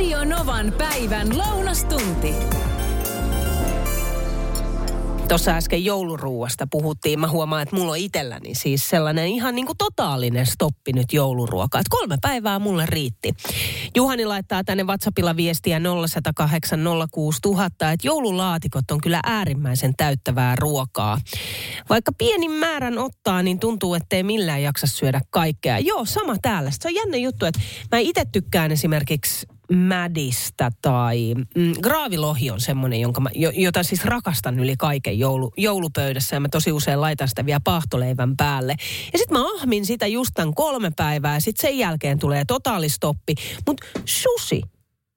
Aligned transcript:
Radio 0.00 0.24
Novan 0.24 0.72
päivän 0.78 1.38
lounastunti. 1.38 2.34
Tuossa 5.28 5.50
äsken 5.50 5.84
jouluruuasta 5.84 6.66
puhuttiin. 6.70 7.20
Mä 7.20 7.28
huomaan, 7.28 7.62
että 7.62 7.76
mulla 7.76 7.92
on 7.92 7.98
itselläni 7.98 8.54
siis 8.54 8.90
sellainen 8.90 9.26
ihan 9.26 9.54
niin 9.54 9.66
kuin 9.66 9.78
totaalinen 9.78 10.46
stoppi 10.46 10.92
nyt 10.92 11.12
jouluruokaa. 11.12 11.80
Että 11.80 11.90
kolme 11.90 12.16
päivää 12.20 12.58
mulle 12.58 12.86
riitti. 12.86 13.34
Juhani 13.96 14.26
laittaa 14.26 14.64
tänne 14.64 14.84
WhatsAppilla 14.84 15.36
viestiä 15.36 15.80
0108 15.80 16.80
06000, 17.12 17.92
että 17.92 18.06
joululaatikot 18.06 18.90
on 18.90 19.00
kyllä 19.00 19.20
äärimmäisen 19.24 19.96
täyttävää 19.96 20.56
ruokaa. 20.56 21.18
Vaikka 21.88 22.12
pienin 22.18 22.52
määrän 22.52 22.98
ottaa, 22.98 23.42
niin 23.42 23.58
tuntuu, 23.58 23.94
ettei 23.94 24.22
millään 24.22 24.62
jaksa 24.62 24.86
syödä 24.86 25.20
kaikkea. 25.30 25.78
Joo, 25.78 26.04
sama 26.04 26.36
täällä. 26.42 26.70
Se 26.70 26.88
on 26.88 26.94
jännä 26.94 27.16
juttu, 27.16 27.46
että 27.46 27.60
mä 27.92 27.98
itse 27.98 28.24
tykkään 28.32 28.72
esimerkiksi 28.72 29.46
mädistä 29.72 30.70
tai 30.82 31.34
mm, 31.56 31.72
graavilohi 31.82 32.50
on 32.50 32.60
semmoinen, 32.60 33.00
jonka 33.00 33.20
mä, 33.20 33.30
jota 33.54 33.82
siis 33.82 34.04
rakastan 34.04 34.58
yli 34.58 34.76
kaiken 34.76 35.18
joulu, 35.18 35.52
joulupöydässä 35.56 36.36
ja 36.36 36.40
mä 36.40 36.48
tosi 36.48 36.72
usein 36.72 37.00
laitan 37.00 37.28
sitä 37.28 37.46
vielä 37.46 37.60
pahtoleivän 37.64 38.36
päälle. 38.36 38.74
Ja 39.12 39.18
sitten 39.18 39.38
mä 39.38 39.44
ahmin 39.54 39.86
sitä 39.86 40.06
just 40.06 40.30
tämän 40.34 40.54
kolme 40.54 40.92
päivää 40.96 41.34
ja 41.34 41.40
sitten 41.40 41.70
sen 41.70 41.78
jälkeen 41.78 42.18
tulee 42.18 42.44
totaalistoppi. 42.44 43.34
Mutta 43.66 43.86
susi 44.04 44.62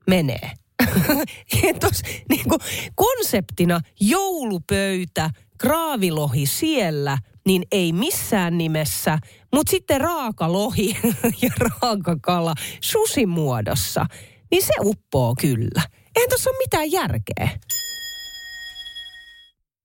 menee. 0.07 0.51
Tos, 1.79 2.01
niin 2.29 2.49
kuin, 2.49 2.59
konseptina 2.95 3.79
joulupöytä, 3.99 5.29
graavilohi 5.59 6.45
siellä, 6.45 7.17
niin 7.45 7.63
ei 7.71 7.93
missään 7.93 8.57
nimessä, 8.57 9.19
mutta 9.53 9.71
sitten 9.71 10.01
raakalohi 10.01 10.97
ja 11.41 11.49
raakakala 11.59 12.53
susimuodossa– 12.81 14.05
niin 14.53 14.65
se 14.65 14.73
uppoo 14.83 15.35
kyllä. 15.41 15.81
Eihän 16.15 16.29
tuossa 16.29 16.49
ole 16.49 16.57
mitään 16.57 16.91
järkeä. 16.91 17.49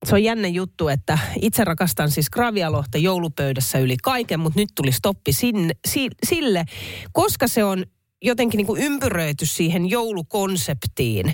Se 0.05 0.15
on 0.15 0.23
jännä 0.23 0.47
juttu, 0.47 0.87
että 0.87 1.17
itse 1.41 1.63
rakastan 1.63 2.11
siis 2.11 2.29
gravialohta 2.29 2.97
joulupöydässä 2.97 3.79
yli 3.79 3.97
kaiken, 4.03 4.39
mutta 4.39 4.59
nyt 4.59 4.69
tuli 4.75 4.91
stoppi 4.91 5.33
sinne, 5.33 5.73
si, 5.87 6.07
sille, 6.25 6.65
koska 7.11 7.47
se 7.47 7.63
on 7.63 7.85
jotenkin 8.21 8.57
niin 8.57 8.67
kuin 8.67 8.81
ympyröity 8.81 9.45
siihen 9.45 9.89
joulukonseptiin. 9.89 11.33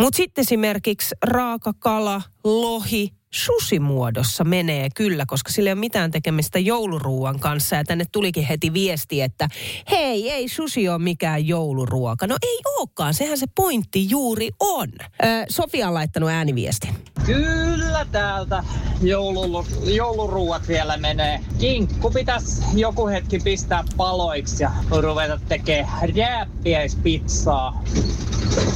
Mutta 0.00 0.16
sitten 0.16 0.42
esimerkiksi 0.42 1.14
raakakala, 1.22 2.22
lohi, 2.44 3.10
susimuodossa 3.36 4.44
menee 4.44 4.88
kyllä, 4.94 5.24
koska 5.26 5.52
sillä 5.52 5.68
ei 5.70 5.72
ole 5.72 5.80
mitään 5.80 6.10
tekemistä 6.10 6.58
jouluruuan 6.58 7.40
kanssa. 7.40 7.76
Ja 7.76 7.84
tänne 7.84 8.04
tulikin 8.12 8.46
heti 8.46 8.72
viesti, 8.72 9.22
että 9.22 9.48
hei, 9.90 10.30
ei 10.30 10.48
susi 10.48 10.88
ole 10.88 10.98
mikään 10.98 11.46
jouluruoka. 11.46 12.26
No 12.26 12.36
ei 12.42 12.58
olekaan, 12.78 13.14
sehän 13.14 13.38
se 13.38 13.46
pointti 13.54 14.10
juuri 14.10 14.50
on. 14.60 14.88
Ö, 15.02 15.26
Sofia 15.48 15.88
on 15.88 15.94
laittanut 15.94 16.30
ääniviesti. 16.30 16.88
Kyllä 17.26 18.06
täältä 18.12 18.64
joulu, 19.02 19.66
jouluruuat 19.84 20.68
vielä 20.68 20.96
menee. 20.96 21.40
Kinkku 21.58 22.10
pitäisi 22.10 22.62
joku 22.74 23.06
hetki 23.06 23.38
pistää 23.38 23.84
paloiksi 23.96 24.62
ja 24.62 24.70
ruveta 24.90 25.40
tekemään 25.48 26.08
rääppiäispizzaa. 26.16 27.82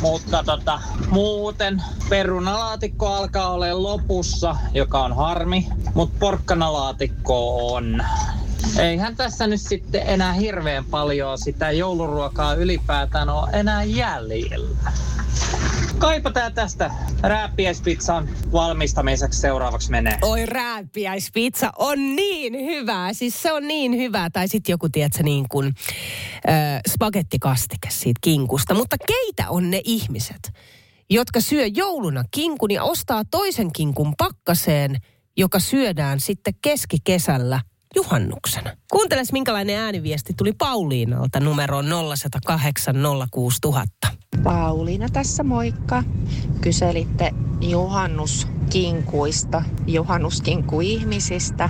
Mutta 0.01 0.43
tota, 0.45 0.81
muuten 1.11 1.83
perunalaatikko 2.09 3.07
alkaa 3.07 3.53
olla 3.53 3.83
lopussa, 3.83 4.50
joka 4.75 5.05
on 5.05 5.17
harmi, 5.17 5.69
mutta 5.95 6.17
porkkanalaatikko 6.19 7.67
on. 7.75 8.05
Eihän 8.79 9.17
tässä 9.17 9.47
nyt 9.47 9.61
sitten 9.61 10.03
enää 10.07 10.33
hirveän 10.33 10.85
paljon 10.85 11.39
sitä 11.39 11.71
jouluruokaa 11.71 12.55
ylipäätään 12.55 13.29
ole 13.29 13.51
enää 13.53 13.85
jäljellä. 13.85 14.93
Kaipa 15.99 16.31
tää 16.31 16.51
tästä 16.51 16.91
rääppiäispizzan 17.23 18.29
valmistamiseksi 18.53 19.41
seuraavaksi 19.41 19.91
menee. 19.91 20.19
Oi 20.23 20.47
rääppiäispizza 20.47 21.73
on 21.79 22.17
niin 22.17 22.55
hyvää. 22.55 23.13
Siis 23.13 23.43
se 23.43 23.53
on 23.53 23.67
niin 23.67 23.97
hyvää. 23.97 24.31
Tai 24.31 24.49
sitten 24.49 24.73
joku, 24.73 24.89
tiedätkö, 24.89 25.23
niin 25.23 25.47
kuin 25.49 25.67
äh, 25.67 26.81
spagettikastike 26.89 27.89
siitä 27.91 28.19
kinkusta. 28.21 28.75
Mutta 28.75 28.97
keitä 29.07 29.51
on 29.51 29.71
ne 29.71 29.81
ihmiset, 29.85 30.53
jotka 31.11 31.41
syö 31.41 31.67
jouluna 31.67 32.25
kinkun 32.31 32.71
ja 32.71 32.85
ostaa 32.85 33.23
toisen 33.31 33.73
kinkun 33.73 34.15
pakkaseen, 34.19 34.97
joka 35.37 35.59
syödään 35.59 36.21
sitten 36.21 36.55
keskikesällä 36.63 37.61
juhannuksena. 37.97 38.71
Kuunteles, 38.93 39.33
minkälainen 39.33 39.79
ääniviesti 39.79 40.33
tuli 40.37 40.53
Pauliinalta 40.53 41.41
numeroon 41.41 41.87
0108 42.17 42.97
06000. 43.31 44.09
Pauliina 44.43 45.09
tässä 45.09 45.43
moikka. 45.43 46.03
Kyselitte 46.61 47.31
juhannuskinkuista, 47.61 49.63
juhannuskinku-ihmisistä, 49.87 51.69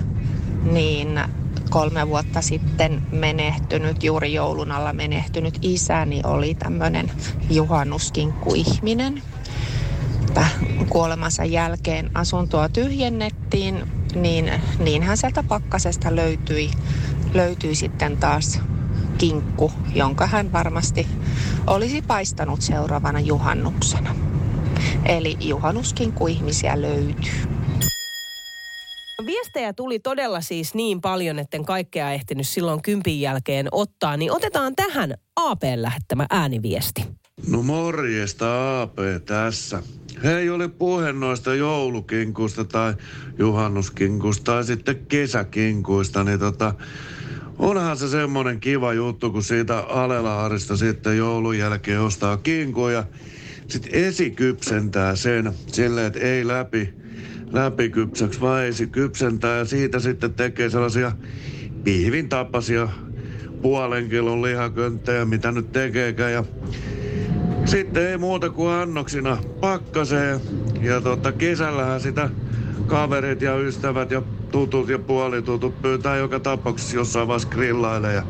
niin 0.72 1.20
kolme 1.70 2.08
vuotta 2.08 2.42
sitten 2.42 3.02
menehtynyt, 3.12 4.04
juuri 4.04 4.32
joulun 4.32 4.72
alla 4.72 4.92
menehtynyt 4.92 5.58
isäni 5.62 6.20
oli 6.24 6.54
tämmöinen 6.54 7.10
juhannuskinkku-ihminen. 7.50 9.22
Kuolemansa 10.88 11.44
jälkeen 11.44 12.10
asuntoa 12.14 12.68
tyhjennettiin, 12.68 13.82
niin 14.14 14.52
niinhän 14.78 15.16
sieltä 15.16 15.42
pakkasesta 15.42 16.16
löytyi, 16.16 16.70
löytyi 17.34 17.74
sitten 17.74 18.16
taas 18.16 18.60
kinkku, 19.18 19.72
jonka 19.94 20.26
hän 20.26 20.52
varmasti 20.52 21.06
olisi 21.66 22.02
paistanut 22.02 22.62
seuraavana 22.62 23.20
juhannuksena. 23.20 24.14
Eli 25.04 25.36
juhannuskinkku 25.40 26.26
ihmisiä 26.26 26.82
löytyy. 26.82 27.59
Viestejä 29.26 29.72
tuli 29.72 29.98
todella 29.98 30.40
siis 30.40 30.74
niin 30.74 31.00
paljon, 31.00 31.38
etten 31.38 31.64
kaikkea 31.64 32.12
ehtinyt 32.12 32.48
silloin 32.48 32.82
kympin 32.82 33.20
jälkeen 33.20 33.68
ottaa, 33.72 34.16
niin 34.16 34.32
otetaan 34.32 34.76
tähän 34.76 35.14
AP 35.36 35.62
lähettämä 35.76 36.26
ääniviesti. 36.30 37.04
No 37.48 37.62
morjesta 37.62 38.82
AP 38.82 38.98
tässä. 39.26 39.82
Hei, 40.24 40.50
oli 40.50 40.68
puhe 40.68 41.12
noista 41.12 41.54
joulukinkuista 41.54 42.64
tai 42.64 42.94
juhannuskinkuista 43.38 44.44
tai 44.44 44.64
sitten 44.64 45.06
kesäkinkuista, 45.06 46.24
niin 46.24 46.38
tota, 46.38 46.74
onhan 47.58 47.96
se 47.96 48.08
semmoinen 48.08 48.60
kiva 48.60 48.92
juttu, 48.92 49.30
kun 49.30 49.42
siitä 49.42 49.78
Alelaarista 49.78 50.76
sitten 50.76 51.16
joulun 51.16 51.58
jälkeen 51.58 52.00
ostaa 52.00 52.36
kinkuja. 52.36 53.04
Sitten 53.68 53.94
esikypsentää 53.94 55.16
sen 55.16 55.52
silleen, 55.66 56.06
että 56.06 56.20
ei 56.20 56.46
läpi, 56.46 56.94
läpikypsäksi, 57.52 58.40
vaan 58.40 58.64
esikypsentää 58.64 59.58
ja 59.58 59.64
siitä 59.64 59.98
sitten 59.98 60.34
tekee 60.34 60.70
sellaisia 60.70 61.12
pihvin 61.84 62.28
tapaisia 62.28 62.88
puolen 63.62 64.08
kilon 64.08 64.42
lihakönttejä, 64.42 65.24
mitä 65.24 65.52
nyt 65.52 65.72
tekeekään. 65.72 66.32
Ja 66.32 66.44
sitten 67.64 68.06
ei 68.06 68.18
muuta 68.18 68.50
kuin 68.50 68.72
annoksina 68.72 69.38
pakkaseen. 69.60 70.40
Ja 70.80 71.00
tota, 71.00 71.32
kesällähän 71.32 72.00
sitä 72.00 72.30
kaverit 72.86 73.42
ja 73.42 73.56
ystävät 73.56 74.10
ja 74.10 74.22
tutut 74.52 74.88
ja 74.88 74.98
puolitutut 74.98 75.82
pyytää 75.82 76.16
joka 76.16 76.40
tapauksessa 76.40 76.96
jossain 76.96 77.28
vaiheessa 77.28 77.48
grillaille. 77.48 78.14
Ja 78.14 78.22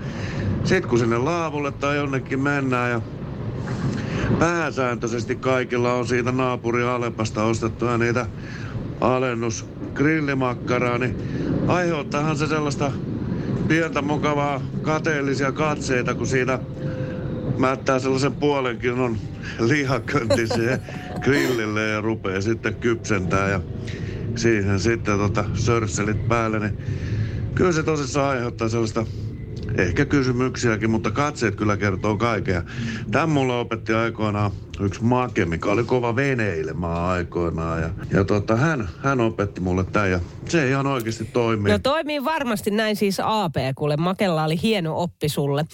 sit 0.65 0.87
kun 0.87 0.99
sinne 0.99 1.19
laavulle 1.19 1.73
tai 1.73 1.97
jonnekin 1.97 2.41
mennään 2.41 2.91
ja 2.91 3.01
pääsääntöisesti 4.39 5.37
kaikilla 5.37 5.93
on 5.93 6.07
siitä 6.07 6.33
naapuri 6.33 6.85
Alepasta 6.85 7.45
ostettuja 7.45 7.99
niitä 7.99 8.27
alennus 9.01 9.67
grillimakkaraa, 9.95 10.99
niin 10.99 11.17
aiheuttaahan 11.67 12.37
se 12.37 12.47
sellaista 12.47 12.93
pientä 13.69 14.03
mukavaa 14.03 14.61
kateellisia 14.83 15.53
katseita, 15.53 16.15
kun 16.15 16.27
siinä 16.27 16.59
mättää 17.59 17.99
sellaisen 17.99 18.33
puolen 18.33 18.79
kilon 18.79 19.19
lihakönti 19.61 20.47
siihen 20.47 20.81
grillille 21.25 21.89
ja 21.89 22.01
rupeaa 22.01 22.41
sitten 22.41 22.75
kypsentää 22.75 23.49
ja 23.49 23.61
siihen 24.37 24.81
sitten 24.81 25.19
tota 25.19 25.45
sörsselit 25.55 26.29
päälle, 26.29 26.59
niin 26.59 26.79
kyllä 27.55 27.73
se 27.73 27.83
tosissaan 27.83 28.31
aiheuttaa 28.31 28.69
sellaista 28.69 29.07
ehkä 29.83 30.05
kysymyksiäkin, 30.05 30.91
mutta 30.91 31.11
katseet 31.11 31.55
kyllä 31.55 31.77
kertoo 31.77 32.17
kaikkea. 32.17 32.63
Tämän 33.11 33.29
mulle 33.29 33.59
opetti 33.59 33.93
aikoinaan 33.93 34.51
yksi 34.81 35.05
make, 35.05 35.45
mikä 35.45 35.71
oli 35.71 35.85
kova 35.85 36.17
veneilemään 36.17 37.03
aikoinaan. 37.03 37.83
Ja, 37.83 37.91
ja 38.13 38.25
tota, 38.25 38.57
hän, 38.57 38.89
hän 39.03 39.21
opetti 39.21 39.61
mulle 39.61 39.85
tämän 39.85 40.11
ja 40.11 40.21
se 40.49 40.69
ihan 40.69 40.87
oikeasti 40.87 41.25
toimii. 41.25 41.73
No 41.73 41.79
toimii 41.79 42.25
varmasti 42.25 42.71
näin 42.71 42.97
siis 42.97 43.21
AP, 43.25 43.55
kuule 43.75 43.97
Makella 43.97 44.45
oli 44.45 44.63
hieno 44.63 45.03
oppi 45.03 45.29
sulle. 45.29 45.65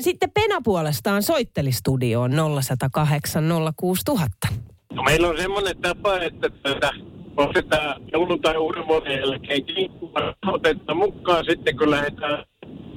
Sitten 0.00 0.30
Pena 0.30 0.60
puolestaan 0.64 1.22
soitteli 1.22 1.72
studioon 1.72 2.32
0108 2.62 3.44
06000. 3.76 4.48
No 4.92 5.02
meillä 5.02 5.28
on 5.28 5.36
semmoinen 5.36 5.76
tapa, 5.78 6.18
että 6.18 6.48
tätä 6.62 6.92
ostetaan 7.36 8.02
joulun 8.12 8.40
tai 8.40 8.56
uuden 8.56 8.86
vuoden 8.86 9.18
jälkeen 9.20 9.64
kinkkua 9.64 10.34
otetaan 10.46 10.98
mukaan 10.98 11.44
sitten, 11.44 11.78
kun 11.78 11.90
lähdetään 11.90 12.44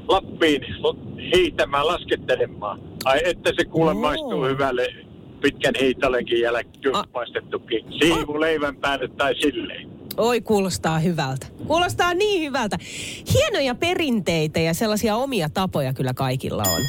Lappiin 0.07 0.61
hiihtämään, 1.35 1.87
laskettelemaan. 1.87 2.81
Ai 3.05 3.19
että 3.25 3.51
se 3.59 3.65
kuule 3.65 3.91
Oo. 3.91 3.99
maistuu 3.99 4.43
hyvälle 4.45 4.87
pitkän 5.41 5.73
hiitalenkin 5.81 6.41
jälkeen 6.41 6.95
A- 6.95 7.03
paistettukin. 7.13 7.85
Siivu 7.99 8.39
leivän 8.39 8.75
päälle 8.75 9.07
tai 9.07 9.35
silleen. 9.41 9.89
Oi, 10.17 10.41
kuulostaa 10.41 10.99
hyvältä. 10.99 11.47
Kuulostaa 11.67 12.13
niin 12.13 12.41
hyvältä. 12.41 12.77
Hienoja 13.33 13.75
perinteitä 13.75 14.59
ja 14.59 14.73
sellaisia 14.73 15.15
omia 15.15 15.49
tapoja 15.49 15.93
kyllä 15.93 16.13
kaikilla 16.13 16.63
on. 16.63 16.81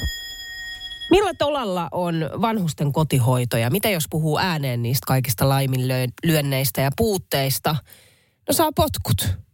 Millä 1.11 1.31
tolalla 1.39 1.89
on 1.93 2.31
vanhusten 2.41 2.93
kotihoito 2.93 3.57
ja 3.57 3.71
mitä 3.71 3.89
jos 3.91 4.05
puhuu 4.11 4.39
ääneen 4.39 4.83
niistä 4.83 5.05
kaikista 5.07 5.49
laiminlyönneistä 5.49 6.81
ja 6.81 6.91
puutteista? 6.97 7.77
No 8.49 8.53
saa 8.55 8.71
potkut. 8.77 9.48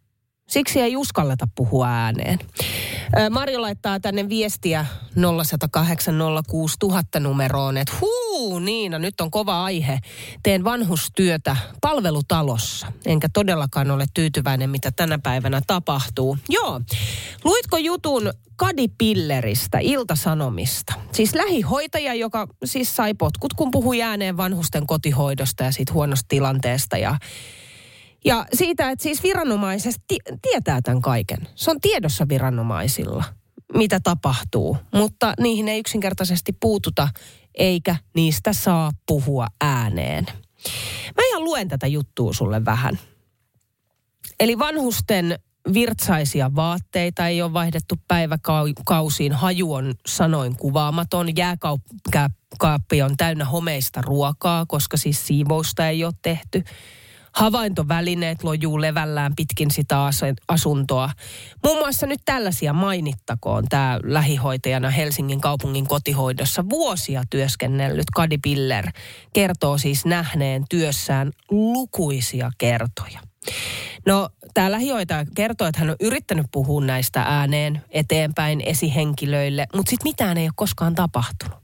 Siksi 0.49 0.81
ei 0.81 0.96
uskalleta 0.96 1.49
puhua 1.55 1.88
ääneen. 1.88 2.38
Marjo 3.31 3.62
laittaa 3.62 4.00
tänne 4.00 4.29
viestiä 4.29 4.87
0806000 5.17 5.20
numeroon, 7.20 7.76
että 7.76 7.93
huu 8.00 8.58
Niina, 8.58 8.99
nyt 8.99 9.20
on 9.20 9.31
kova 9.31 9.64
aihe. 9.64 9.99
Teen 10.43 10.64
vanhustyötä 10.64 11.56
palvelutalossa, 11.81 12.93
enkä 13.06 13.29
todellakaan 13.32 13.91
ole 13.91 14.05
tyytyväinen, 14.14 14.70
mitä 14.70 14.91
tänä 14.91 15.19
päivänä 15.23 15.61
tapahtuu. 15.67 16.38
Joo, 16.49 16.81
luitko 17.44 17.76
jutun 17.76 18.32
Kadi 18.56 18.88
Pilleristä, 18.99 19.79
Iltasanomista? 19.79 20.93
Siis 21.12 21.35
lähihoitaja, 21.35 22.14
joka 22.14 22.49
siis 22.64 22.96
sai 22.96 23.14
potkut, 23.14 23.55
kun 23.55 23.70
puhui 23.70 24.02
ääneen 24.02 24.37
vanhusten 24.37 24.87
kotihoidosta 24.87 25.64
ja 25.64 25.73
siitä 25.73 25.93
huonosta 25.93 26.26
tilanteesta 26.29 26.99
ja 26.99 27.19
ja 28.24 28.46
siitä, 28.54 28.90
että 28.90 29.02
siis 29.02 29.22
viranomaiset 29.22 29.94
ti- 30.08 30.18
tietää 30.42 30.82
tämän 30.82 31.02
kaiken. 31.02 31.48
Se 31.54 31.70
on 31.70 31.80
tiedossa 31.80 32.28
viranomaisilla, 32.28 33.24
mitä 33.74 34.00
tapahtuu, 34.00 34.76
mutta 34.94 35.34
niihin 35.40 35.68
ei 35.68 35.80
yksinkertaisesti 35.80 36.52
puututa, 36.60 37.08
eikä 37.54 37.96
niistä 38.14 38.52
saa 38.52 38.90
puhua 39.06 39.46
ääneen. 39.60 40.26
Mä 41.16 41.22
ihan 41.28 41.44
luen 41.44 41.68
tätä 41.68 41.86
juttua 41.86 42.32
sulle 42.32 42.64
vähän. 42.64 42.98
Eli 44.40 44.58
vanhusten 44.58 45.38
virtsaisia 45.74 46.54
vaatteita 46.54 47.28
ei 47.28 47.42
ole 47.42 47.52
vaihdettu 47.52 47.94
päiväkausiin. 48.08 49.32
Haju 49.32 49.72
on 49.72 49.94
sanoin 50.06 50.56
kuvaamaton. 50.56 51.36
Jääkaappi 51.36 53.02
on 53.02 53.16
täynnä 53.16 53.44
homeista 53.44 54.02
ruokaa, 54.02 54.66
koska 54.66 54.96
siis 54.96 55.26
siivousta 55.26 55.88
ei 55.88 56.04
ole 56.04 56.12
tehty. 56.22 56.64
Havaintovälineet 57.34 58.44
lojuu 58.44 58.81
levällään 58.81 59.32
pitkin 59.36 59.70
sitä 59.70 60.04
as- 60.04 60.20
asuntoa. 60.48 61.10
Muun 61.64 61.78
muassa 61.78 62.06
nyt 62.06 62.20
tällaisia 62.25 62.72
mainittakoon 62.72 63.64
tämä 63.69 64.00
lähihoitajana 64.02 64.90
Helsingin 64.90 65.40
kaupungin 65.40 65.86
kotihoidossa 65.86 66.69
vuosia 66.70 67.22
työskennellyt 67.31 68.10
Kadi 68.14 68.38
Piller 68.38 68.86
kertoo 69.32 69.78
siis 69.78 70.04
nähneen 70.04 70.64
työssään 70.70 71.32
lukuisia 71.50 72.50
kertoja. 72.58 73.20
No, 74.06 74.28
tämä 74.54 74.70
lähihoitaja 74.70 75.25
kertoo, 75.34 75.66
että 75.66 75.81
hän 75.81 75.90
on 75.90 75.96
yrittänyt 76.00 76.46
puhua 76.52 76.84
näistä 76.84 77.22
ääneen 77.22 77.84
eteenpäin 77.90 78.60
esihenkilöille, 78.60 79.66
mutta 79.75 79.90
sitten 79.90 80.10
mitään 80.10 80.38
ei 80.38 80.46
ole 80.46 80.52
koskaan 80.56 80.94
tapahtunut. 80.94 81.58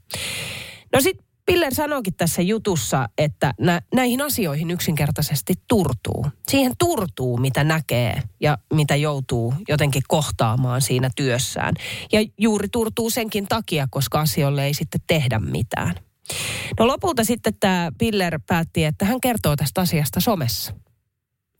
No 0.93 1.01
sitten 1.01 1.30
Piller 1.45 1.75
sanoikin 1.75 2.13
tässä 2.13 2.41
jutussa, 2.41 3.09
että 3.17 3.53
nä, 3.59 3.81
näihin 3.93 4.21
asioihin 4.21 4.71
yksinkertaisesti 4.71 5.53
turtuu. 5.67 6.25
Siihen 6.47 6.73
turtuu, 6.79 7.37
mitä 7.37 7.63
näkee 7.63 8.21
ja 8.39 8.57
mitä 8.73 8.95
joutuu 8.95 9.53
jotenkin 9.67 10.01
kohtaamaan 10.07 10.81
siinä 10.81 11.09
työssään. 11.15 11.73
Ja 12.11 12.19
juuri 12.37 12.67
turtuu 12.69 13.09
senkin 13.09 13.47
takia, 13.47 13.87
koska 13.89 14.19
asioille 14.19 14.65
ei 14.65 14.73
sitten 14.73 15.01
tehdä 15.07 15.39
mitään. 15.39 15.95
No 16.79 16.87
lopulta 16.87 17.23
sitten 17.23 17.53
tämä 17.59 17.91
Piller 17.97 18.39
päätti, 18.47 18.85
että 18.85 19.05
hän 19.05 19.21
kertoo 19.21 19.55
tästä 19.55 19.81
asiasta 19.81 20.19
somessa. 20.19 20.73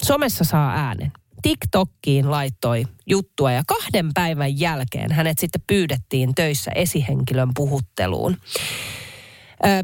Somessa 0.03 0.43
saa 0.43 0.71
äänen. 0.71 1.11
TikTokkiin 1.41 2.31
laittoi 2.31 2.87
juttua 3.07 3.51
ja 3.51 3.63
kahden 3.67 4.09
päivän 4.13 4.59
jälkeen 4.59 5.11
hänet 5.11 5.37
sitten 5.37 5.61
pyydettiin 5.67 6.35
töissä 6.35 6.71
esihenkilön 6.75 7.49
puhutteluun. 7.55 8.37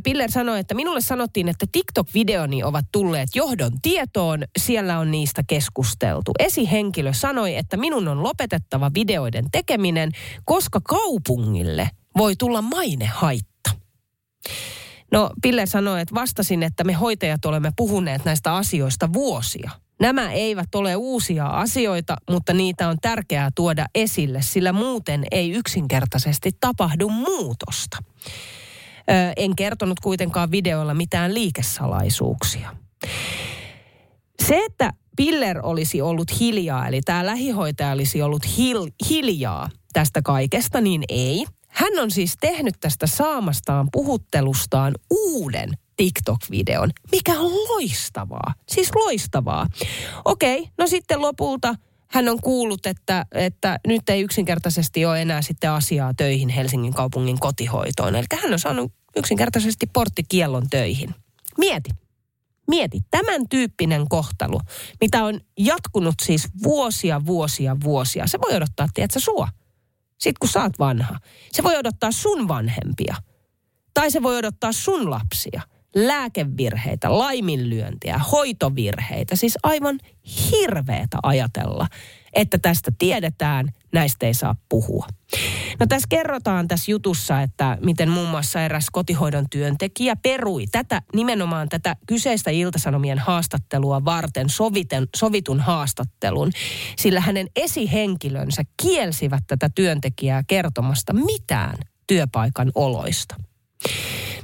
Piller 0.03 0.31
sanoi, 0.31 0.59
että 0.59 0.74
minulle 0.75 1.01
sanottiin, 1.01 1.47
että 1.47 1.65
TikTok-videoni 1.71 2.63
ovat 2.63 2.85
tulleet 2.91 3.29
johdon 3.35 3.71
tietoon. 3.81 4.44
Siellä 4.59 5.00
on 5.00 5.12
niistä 5.12 5.44
keskusteltu. 5.47 6.31
Esihenkilö 6.39 7.13
sanoi, 7.13 7.56
että 7.56 7.77
minun 7.77 8.07
on 8.07 8.24
lopetettava 8.24 8.91
videoiden 8.94 9.45
tekeminen, 9.51 10.12
koska 10.45 10.79
kaupungille 10.83 11.89
voi 12.18 12.35
tulla 12.35 12.62
mainehaitta. 12.62 13.69
No, 15.12 15.29
Piller 15.41 15.68
sanoi, 15.68 16.01
että 16.01 16.15
vastasin, 16.15 16.63
että 16.63 16.83
me 16.83 16.94
hoitajat 16.94 17.45
olemme 17.45 17.71
puhuneet 17.75 18.25
näistä 18.25 18.56
asioista 18.56 19.13
vuosia. 19.13 19.71
Nämä 20.00 20.31
eivät 20.31 20.75
ole 20.75 20.95
uusia 20.95 21.45
asioita, 21.47 22.18
mutta 22.29 22.53
niitä 22.53 22.89
on 22.89 22.97
tärkeää 23.01 23.50
tuoda 23.56 23.85
esille, 23.95 24.41
sillä 24.41 24.74
muuten 24.74 25.25
ei 25.31 25.51
yksinkertaisesti 25.51 26.51
tapahdu 26.59 27.09
muutosta. 27.09 27.97
En 29.38 29.56
kertonut 29.56 30.00
kuitenkaan 30.00 30.51
videoilla 30.51 30.94
mitään 30.94 31.33
liikesalaisuuksia. 31.33 32.75
Se, 34.48 34.65
että 34.65 34.94
Piller 35.15 35.59
olisi 35.63 36.01
ollut 36.01 36.39
hiljaa, 36.39 36.88
eli 36.88 37.01
tämä 37.01 37.25
lähihoitaja 37.25 37.92
olisi 37.92 38.21
ollut 38.21 38.45
hil- 38.45 39.07
hiljaa 39.09 39.69
tästä 39.94 40.21
kaikesta, 40.21 40.81
niin 40.81 41.04
ei. 41.09 41.45
Hän 41.68 42.00
on 42.00 42.12
siis 42.12 42.33
tehnyt 42.39 42.75
tästä 42.80 43.07
saamastaan 43.07 43.88
puhuttelustaan 43.92 44.94
uuden 45.12 45.69
TikTok-videon, 45.95 46.89
mikä 47.12 47.39
on 47.39 47.51
loistavaa. 47.53 48.53
Siis 48.69 48.92
loistavaa. 48.95 49.68
Okei, 50.25 50.69
no 50.77 50.88
sitten 50.88 51.21
lopulta 51.21 51.75
hän 52.07 52.30
on 52.30 52.42
kuullut, 52.42 52.86
että, 52.86 53.25
että 53.31 53.80
nyt 53.88 54.09
ei 54.09 54.21
yksinkertaisesti 54.21 55.06
ole 55.06 55.21
enää 55.21 55.42
sitten 55.42 55.71
asiaa 55.71 56.13
töihin 56.13 56.50
Helsingin 56.50 56.94
kaupungin 56.94 57.39
kotihoitoon. 57.39 58.15
Eli 58.15 58.25
hän 58.42 58.54
on 58.54 58.59
saanut 58.59 58.92
yksinkertaisesti 59.15 59.88
porttikiellon 59.94 60.69
töihin. 60.69 61.15
Mieti. 61.57 61.89
Mieti, 62.68 63.00
tämän 63.12 63.50
tyyppinen 63.50 64.09
kohtelu, 64.09 64.59
mitä 65.01 65.24
on 65.24 65.39
jatkunut 65.59 66.15
siis 66.21 66.48
vuosia, 66.63 67.25
vuosia, 67.25 67.77
vuosia. 67.83 68.27
Se 68.27 68.39
voi 68.42 68.56
odottaa, 68.56 68.88
tiedätkö, 68.94 69.19
sua. 69.19 69.48
Sitten 70.18 70.50
kun 70.53 70.62
oot 70.62 70.80
vanha. 70.80 71.19
Se 71.51 71.63
voi 71.63 71.77
odottaa 71.77 72.12
sun 72.12 72.48
vanhempia. 72.48 73.15
Tai 73.94 74.12
se 74.12 74.24
voi 74.24 74.38
odottaa 74.38 74.71
sun 74.71 75.10
lapsia. 75.10 75.62
Lääkevirheitä, 75.95 77.17
laiminlyöntiä, 77.17 78.17
hoitovirheitä. 78.17 79.36
Siis 79.36 79.58
aivan 79.63 80.00
hirveetä 80.51 81.17
ajatella, 81.24 81.88
että 82.34 82.58
tästä 82.58 82.91
tiedetään, 83.00 83.72
näistä 83.94 84.25
ei 84.25 84.34
saa 84.34 84.56
puhua. 84.70 85.08
No 85.79 85.86
tässä 85.88 86.08
kerrotaan 86.10 86.67
tässä 86.67 86.91
jutussa, 86.91 87.41
että 87.41 87.77
miten 87.82 88.10
muun 88.10 88.29
muassa 88.29 88.62
eräs 88.62 88.88
kotihoidon 88.91 89.46
työntekijä 89.50 90.15
perui 90.15 90.67
tätä, 90.72 91.01
nimenomaan 91.13 91.70
tätä 91.70 91.96
kyseistä 92.08 92.51
iltasanomien 92.51 93.20
haastattelua 93.20 94.06
varten 94.06 94.50
soviten, 94.50 95.08
sovitun 95.15 95.60
haastattelun, 95.60 96.51
sillä 96.98 97.22
hänen 97.22 97.48
esihenkilönsä 97.56 98.63
kielsivät 98.82 99.44
tätä 99.48 99.70
työntekijää 99.75 100.44
kertomasta 100.48 101.13
mitään 101.13 101.77
työpaikan 102.08 102.72
oloista. 102.75 103.36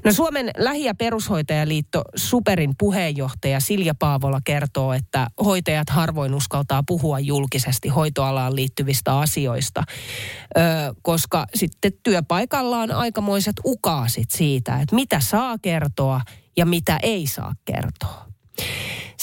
No 0.06 0.14
Suomen 0.14 0.52
lähi- 0.58 0.84
ja 0.84 0.96
perushoitajaliitto 0.96 2.02
Superin 2.16 2.74
puheenjohtaja 2.80 3.60
Silja 3.60 3.96
Paavola 4.00 4.40
kertoo, 4.44 4.94
että 4.94 5.28
hoitajat 5.46 5.90
harvoin 5.90 6.34
uskaltaa 6.34 6.84
puhua 6.88 7.20
julkisesti 7.20 7.90
hoitoalaan 7.90 8.56
liittyvistä 8.56 9.20
asioista, 9.20 9.84
ö, 10.58 10.62
koska 11.02 11.46
sitten 11.56 11.92
työpaikalla 12.04 12.78
on 12.78 12.92
aikamoiset 12.92 13.56
ukaasit 13.66 14.32
siitä, 14.32 14.80
että 14.82 14.96
mitä 14.96 15.20
saa 15.20 15.58
kertoa 15.62 16.22
ja 16.58 16.66
mitä 16.66 17.00
ei 17.04 17.28
saa 17.28 17.54
kertoa. 17.66 18.26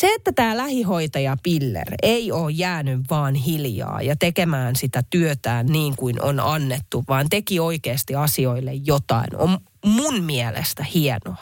Se, 0.01 0.15
että 0.15 0.33
tämä 0.33 0.57
lähihoitaja 0.57 1.37
Piller 1.43 1.95
ei 2.03 2.33
ole 2.33 2.53
jäänyt 2.53 3.01
vaan 3.11 3.35
hiljaa 3.35 4.03
ja 4.03 4.17
tekemään 4.17 4.77
sitä 4.77 5.03
työtään 5.11 5.67
niin 5.67 5.97
kuin 5.97 6.23
on 6.23 6.41
annettu, 6.41 7.05
vaan 7.09 7.27
teki 7.31 7.61
oikeasti 7.61 8.15
asioille 8.15 8.73
jotain, 8.75 9.37
on 9.37 9.59
mun 9.85 10.23
mielestä 10.25 10.85
hienoa. 10.85 11.37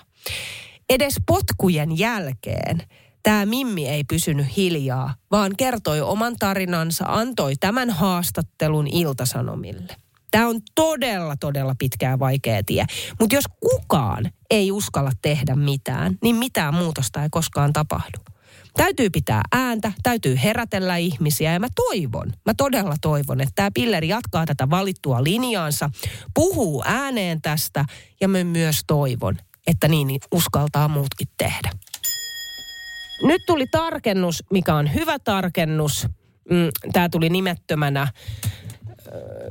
Edes 0.89 1.15
potkujen 1.27 1.99
jälkeen 1.99 2.83
tämä 3.23 3.47
Mimmi 3.47 3.89
ei 3.89 4.05
pysynyt 4.05 4.57
hiljaa, 4.57 5.15
vaan 5.31 5.57
kertoi 5.57 6.01
oman 6.01 6.37
tarinansa, 6.39 7.05
antoi 7.09 7.57
tämän 7.61 7.91
haastattelun 7.91 8.87
iltasanomille. 8.87 9.97
Tämä 10.31 10.49
on 10.49 10.61
todella, 10.75 11.37
todella 11.37 11.75
pitkää 11.79 12.19
vaikea 12.19 12.63
tie. 12.67 12.87
Mutta 13.21 13.35
jos 13.35 13.45
kukaan 13.61 14.31
ei 14.51 14.73
uskalla 14.73 15.13
tehdä 15.23 15.55
mitään, 15.55 16.19
niin 16.23 16.37
mitään 16.37 16.75
muutosta 16.75 17.23
ei 17.23 17.29
koskaan 17.31 17.73
tapahdu. 17.73 18.38
Täytyy 18.79 19.11
pitää 19.11 19.43
ääntä, 19.53 19.93
täytyy 20.03 20.39
herätellä 20.45 20.97
ihmisiä 20.97 21.53
ja 21.53 21.61
mä 21.61 21.69
toivon, 21.75 22.33
mä 22.47 22.53
todella 22.57 22.95
toivon, 23.01 23.41
että 23.41 23.53
tämä 23.55 23.71
pilleri 23.75 24.09
jatkaa 24.09 24.47
tätä 24.47 24.71
valittua 24.71 25.25
linjaansa, 25.25 25.91
puhuu 26.35 26.83
ääneen 26.87 27.43
tästä 27.43 27.85
ja 28.21 28.29
mä 28.29 28.45
myös 28.45 28.81
toivon, 28.87 29.37
että 29.67 29.89
niin 29.89 30.21
uskaltaa 30.33 30.89
muutkin 30.89 31.29
tehdä. 31.39 31.71
Nyt 33.23 33.43
tuli 33.47 33.67
tarkennus, 33.67 34.45
mikä 34.51 34.75
on 34.75 34.95
hyvä 34.95 35.19
tarkennus. 35.19 36.07
Mm, 36.51 36.69
Tämä 36.93 37.09
tuli 37.09 37.29
nimettömänä 37.29 38.09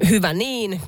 hyvä 0.10 0.34
niin, 0.34 0.82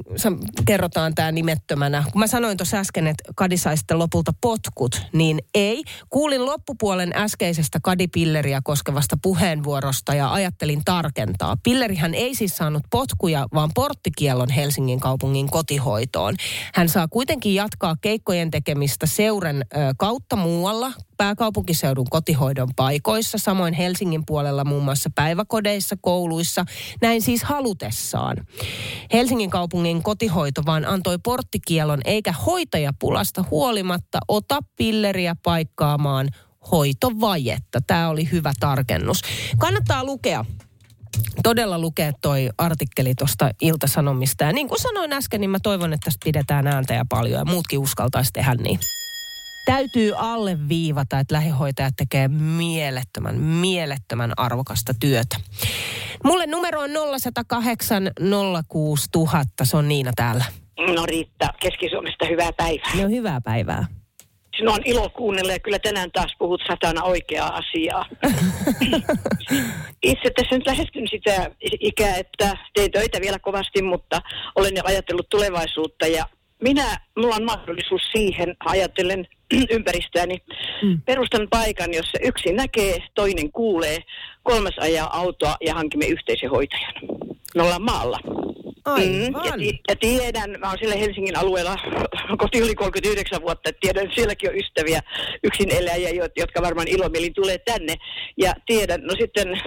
kerrotaan 0.65 1.15
tämä 1.15 1.31
nimettömänä. 1.31 2.03
Kun 2.11 2.19
mä 2.19 2.27
sanoin 2.27 2.57
tuossa 2.57 2.77
äsken, 2.77 3.07
että 3.07 3.23
Kadi 3.35 3.57
sai 3.57 3.77
sitten 3.77 3.99
lopulta 3.99 4.33
potkut, 4.41 5.01
niin 5.13 5.39
ei. 5.53 5.83
Kuulin 6.09 6.45
loppupuolen 6.45 7.13
äskeisestä 7.15 7.79
Kadi-pilleriä 7.83 8.61
koskevasta 8.63 9.17
puheenvuorosta 9.21 10.13
ja 10.15 10.33
ajattelin 10.33 10.81
tarkentaa. 10.85 11.57
Pillerihän 11.63 12.13
ei 12.13 12.35
siis 12.35 12.57
saanut 12.57 12.83
potkuja, 12.89 13.47
vaan 13.53 13.71
porttikiellon 13.75 14.49
Helsingin 14.49 14.99
kaupungin 14.99 15.49
kotihoitoon. 15.49 16.35
Hän 16.73 16.89
saa 16.89 17.07
kuitenkin 17.07 17.55
jatkaa 17.55 17.95
keikkojen 18.01 18.51
tekemistä 18.51 19.05
seuren 19.05 19.65
kautta 19.97 20.35
muualla, 20.35 20.91
pääkaupunkiseudun 21.17 22.09
kotihoidon 22.09 22.69
paikoissa, 22.75 23.37
samoin 23.37 23.73
Helsingin 23.73 24.25
puolella 24.25 24.63
muun 24.63 24.83
muassa 24.83 25.09
päiväkodeissa, 25.15 25.95
kouluissa, 26.01 26.65
näin 27.01 27.21
siis 27.21 27.43
halutessaan. 27.43 28.37
Helsingin 29.13 29.49
kaupungin 29.49 30.03
kotihoito 30.03 30.61
vaan 30.65 30.85
antoi 30.85 31.17
porttikielon 31.23 32.01
eikä 32.05 32.31
hoitajapulasta 32.31 33.43
huolimatta 33.51 34.19
ota 34.27 34.59
pilleriä 34.75 35.35
paikkaamaan 35.43 36.29
hoitovajetta. 36.71 37.81
Tämä 37.87 38.09
oli 38.09 38.31
hyvä 38.31 38.53
tarkennus. 38.59 39.21
Kannattaa 39.57 40.03
lukea 40.03 40.45
todella 41.43 41.79
lukea 41.79 42.11
toi 42.21 42.49
artikkeli 42.57 43.13
tuosta 43.15 43.51
Iltasanomista. 43.61 44.43
Ja 44.43 44.53
niin 44.53 44.67
kuin 44.67 44.81
sanoin 44.81 45.13
äsken, 45.13 45.41
niin 45.41 45.49
mä 45.49 45.57
toivon, 45.63 45.93
että 45.93 46.05
tästä 46.05 46.23
pidetään 46.23 46.67
ääntä 46.67 46.93
ja 46.93 47.05
paljon 47.09 47.39
ja 47.39 47.45
muutkin 47.45 47.79
uskaltaisi 47.79 48.33
tehdä 48.33 48.55
niin 48.55 48.79
täytyy 49.69 50.13
alleviivata, 50.17 51.19
että 51.19 51.35
lähihoitajat 51.35 51.93
tekee 51.97 52.27
mielettömän, 52.27 53.35
mielettömän 53.35 54.33
arvokasta 54.37 54.93
työtä. 54.99 55.37
Mulle 56.23 56.47
numero 56.47 56.81
on 56.81 56.89
0108 57.19 58.11
06000. 58.67 59.65
Se 59.65 59.77
on 59.77 59.87
Niina 59.87 60.11
täällä. 60.15 60.45
No 60.95 61.05
Riitta, 61.05 61.47
Keski-Suomesta 61.61 62.25
hyvää 62.25 62.51
päivää. 62.57 62.91
No 62.95 63.09
hyvää 63.09 63.41
päivää. 63.41 63.85
Sinua 64.57 64.73
on 64.73 64.81
ilo 64.85 65.09
kuunnella 65.09 65.51
ja 65.51 65.59
kyllä 65.59 65.79
tänään 65.79 66.11
taas 66.11 66.35
puhut 66.39 66.61
satana 66.67 67.03
oikeaa 67.03 67.55
asiaa. 67.55 68.05
Itse 70.03 70.29
tässä 70.35 70.55
nyt 70.55 70.67
lähestyn 70.67 71.07
sitä 71.07 71.51
ikää, 71.61 72.15
että 72.15 72.57
teen 72.73 72.91
töitä 72.91 73.21
vielä 73.21 73.39
kovasti, 73.39 73.81
mutta 73.81 74.21
olen 74.55 74.75
jo 74.75 74.81
ajatellut 74.85 75.29
tulevaisuutta 75.29 76.07
ja 76.07 76.25
minä, 76.63 76.97
mulla 77.17 77.35
on 77.35 77.45
mahdollisuus 77.45 78.01
siihen, 78.11 78.55
ajatellen 78.65 79.27
ympäristöäni, 79.75 80.41
mm. 80.83 81.01
perustan 81.01 81.47
paikan, 81.49 81.93
jossa 81.93 82.17
yksi 82.23 82.53
näkee, 82.53 82.97
toinen 83.15 83.51
kuulee, 83.51 83.97
kolmas 84.43 84.77
ajaa 84.79 85.17
autoa 85.17 85.55
ja 85.65 85.73
hankimme 85.73 86.05
yhteisen 86.05 86.49
hoitajan. 86.49 86.93
Me 87.55 87.61
ollaan 87.61 87.81
maalla. 87.81 88.19
Mm, 88.97 89.33
ja, 89.45 89.53
ja 89.89 89.95
tiedän, 89.95 90.59
mä 90.59 90.69
oon 90.69 90.77
siellä 90.79 90.95
Helsingin 90.95 91.37
alueella 91.37 91.77
koti 92.37 92.59
yli 92.59 92.75
39 92.75 93.41
vuotta, 93.41 93.69
että 93.69 93.79
tiedän, 93.81 94.03
että 94.03 94.15
sielläkin 94.15 94.49
on 94.49 94.57
ystäviä 94.57 95.01
yksin 95.43 95.71
eläjiä, 95.71 96.09
jotka 96.37 96.61
varmaan 96.61 96.87
ilomielin 96.87 97.33
tulee 97.33 97.57
tänne. 97.57 97.95
Ja 98.37 98.53
tiedän, 98.65 99.01
no 99.03 99.15
sitten 99.19 99.61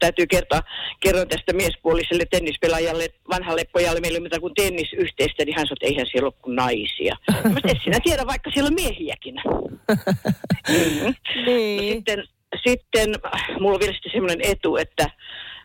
täytyy 0.00 0.26
kertoa, 0.26 0.60
kerron 1.00 1.28
tästä 1.28 1.52
miespuoliselle 1.52 2.24
tennispelaajalle, 2.30 3.08
vanhalle 3.30 3.64
pojalle, 3.72 4.00
meillä 4.00 4.18
ei 4.32 4.40
kuin 4.40 4.54
tennisyhteistä, 4.54 5.44
niin 5.44 5.56
hän 5.56 5.66
sanoi, 5.66 5.76
että 5.76 5.86
eihän 5.86 6.06
siellä 6.06 6.26
ole 6.26 6.34
kuin 6.42 6.56
naisia. 6.56 7.16
Mä 7.52 7.60
en 7.64 7.80
sinä 7.84 8.00
tiedä, 8.02 8.26
vaikka 8.26 8.50
siellä 8.50 8.68
on 8.68 8.74
miehiäkin. 8.74 9.34
mm-hmm. 10.68 11.14
niin. 11.46 11.76
no 11.76 11.92
sitten, 11.92 12.24
sitten 12.66 13.14
mulla 13.60 13.74
on 13.74 13.80
vielä 13.80 13.98
semmoinen 14.12 14.40
etu, 14.42 14.76
että 14.76 15.10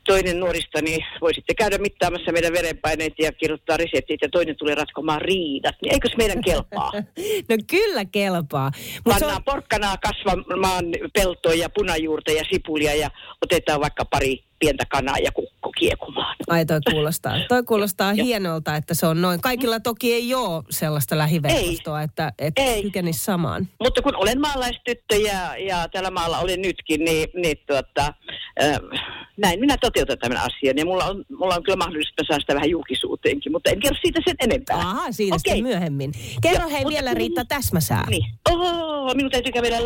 toinen 0.03 0.39
nuorista, 0.39 0.81
niin 0.81 1.05
voi 1.21 1.33
sitten 1.33 1.55
käydä 1.55 1.77
mittaamassa 1.77 2.31
meidän 2.31 2.53
verenpaineet 2.53 3.13
ja 3.19 3.31
kirjoittaa 3.31 3.77
reseptit 3.77 4.21
ja 4.21 4.29
toinen 4.29 4.55
tulee 4.57 4.75
ratkomaan 4.75 5.21
riidat. 5.21 5.75
Niin 5.81 5.93
eikös 5.93 6.17
meidän 6.17 6.41
kelpaa? 6.41 6.91
no 7.49 7.55
kyllä 7.67 8.05
kelpaa. 8.05 8.71
Mut 9.05 9.13
Pannaan 9.13 9.35
on... 9.35 9.43
porkkanaa 9.43 9.97
kasvamaan 9.97 10.85
peltoa 11.13 11.53
ja 11.53 11.69
punajuurta 11.69 12.31
ja 12.31 12.43
sipulia 12.51 12.95
ja 12.95 13.09
otetaan 13.41 13.81
vaikka 13.81 14.05
pari 14.05 14.43
pientä 14.59 14.83
kanaa 14.89 15.17
ja 15.17 15.31
kukko 15.31 15.60
kiekumaan. 15.81 16.35
Ai 16.47 16.65
toi 16.65 16.79
kuulostaa, 16.91 17.33
toi 17.49 17.63
kuulostaa 17.63 18.13
hienolta, 18.13 18.75
että 18.75 18.93
se 18.93 19.05
on 19.07 19.21
noin. 19.21 19.41
Kaikilla 19.41 19.79
toki 19.79 20.13
ei 20.13 20.33
ole 20.33 20.63
sellaista 20.69 21.17
lähiverkostoa, 21.17 22.01
että, 22.01 22.33
että 22.39 22.61
ei. 22.61 22.83
kykenisi 22.83 23.23
samaan. 23.23 23.67
Mutta 23.83 24.01
kun 24.01 24.15
olen 24.15 24.41
maalaistyttö 24.41 25.15
ja, 25.15 25.57
ja 25.57 25.87
tällä 25.89 26.11
maalla 26.11 26.39
olen 26.39 26.61
nytkin, 26.61 27.05
niin, 27.05 27.29
niin 27.33 27.57
tuota, 27.67 28.13
äh, 28.63 28.79
näin 29.37 29.59
minä 29.59 29.77
toteutan 29.77 30.19
tämän 30.19 30.37
asian. 30.37 30.77
Ja 30.77 30.85
mulla 30.85 31.05
on, 31.05 31.25
mulla 31.39 31.55
on 31.55 31.63
kyllä 31.63 31.77
mahdollisuus, 31.77 32.13
että 32.21 32.39
sitä 32.39 32.55
vähän 32.55 32.69
julkisuuteenkin, 32.69 33.51
mutta 33.51 33.69
en 33.69 33.79
kerro 33.79 33.97
siitä 34.01 34.19
sen 34.25 34.35
enempää. 34.39 34.77
Aha, 34.77 35.11
siitä 35.11 35.35
okay. 35.35 35.39
sitten 35.39 35.63
myöhemmin. 35.63 36.11
Kerro 36.41 36.69
hei 36.69 36.85
vielä 36.85 37.13
Riitta 37.13 37.45
täsmäsää. 37.45 38.05
Niin. 38.09 38.25
Oh, 38.49 39.15
minun 39.15 39.31
täytyy 39.31 39.51
kävellä 39.51 39.77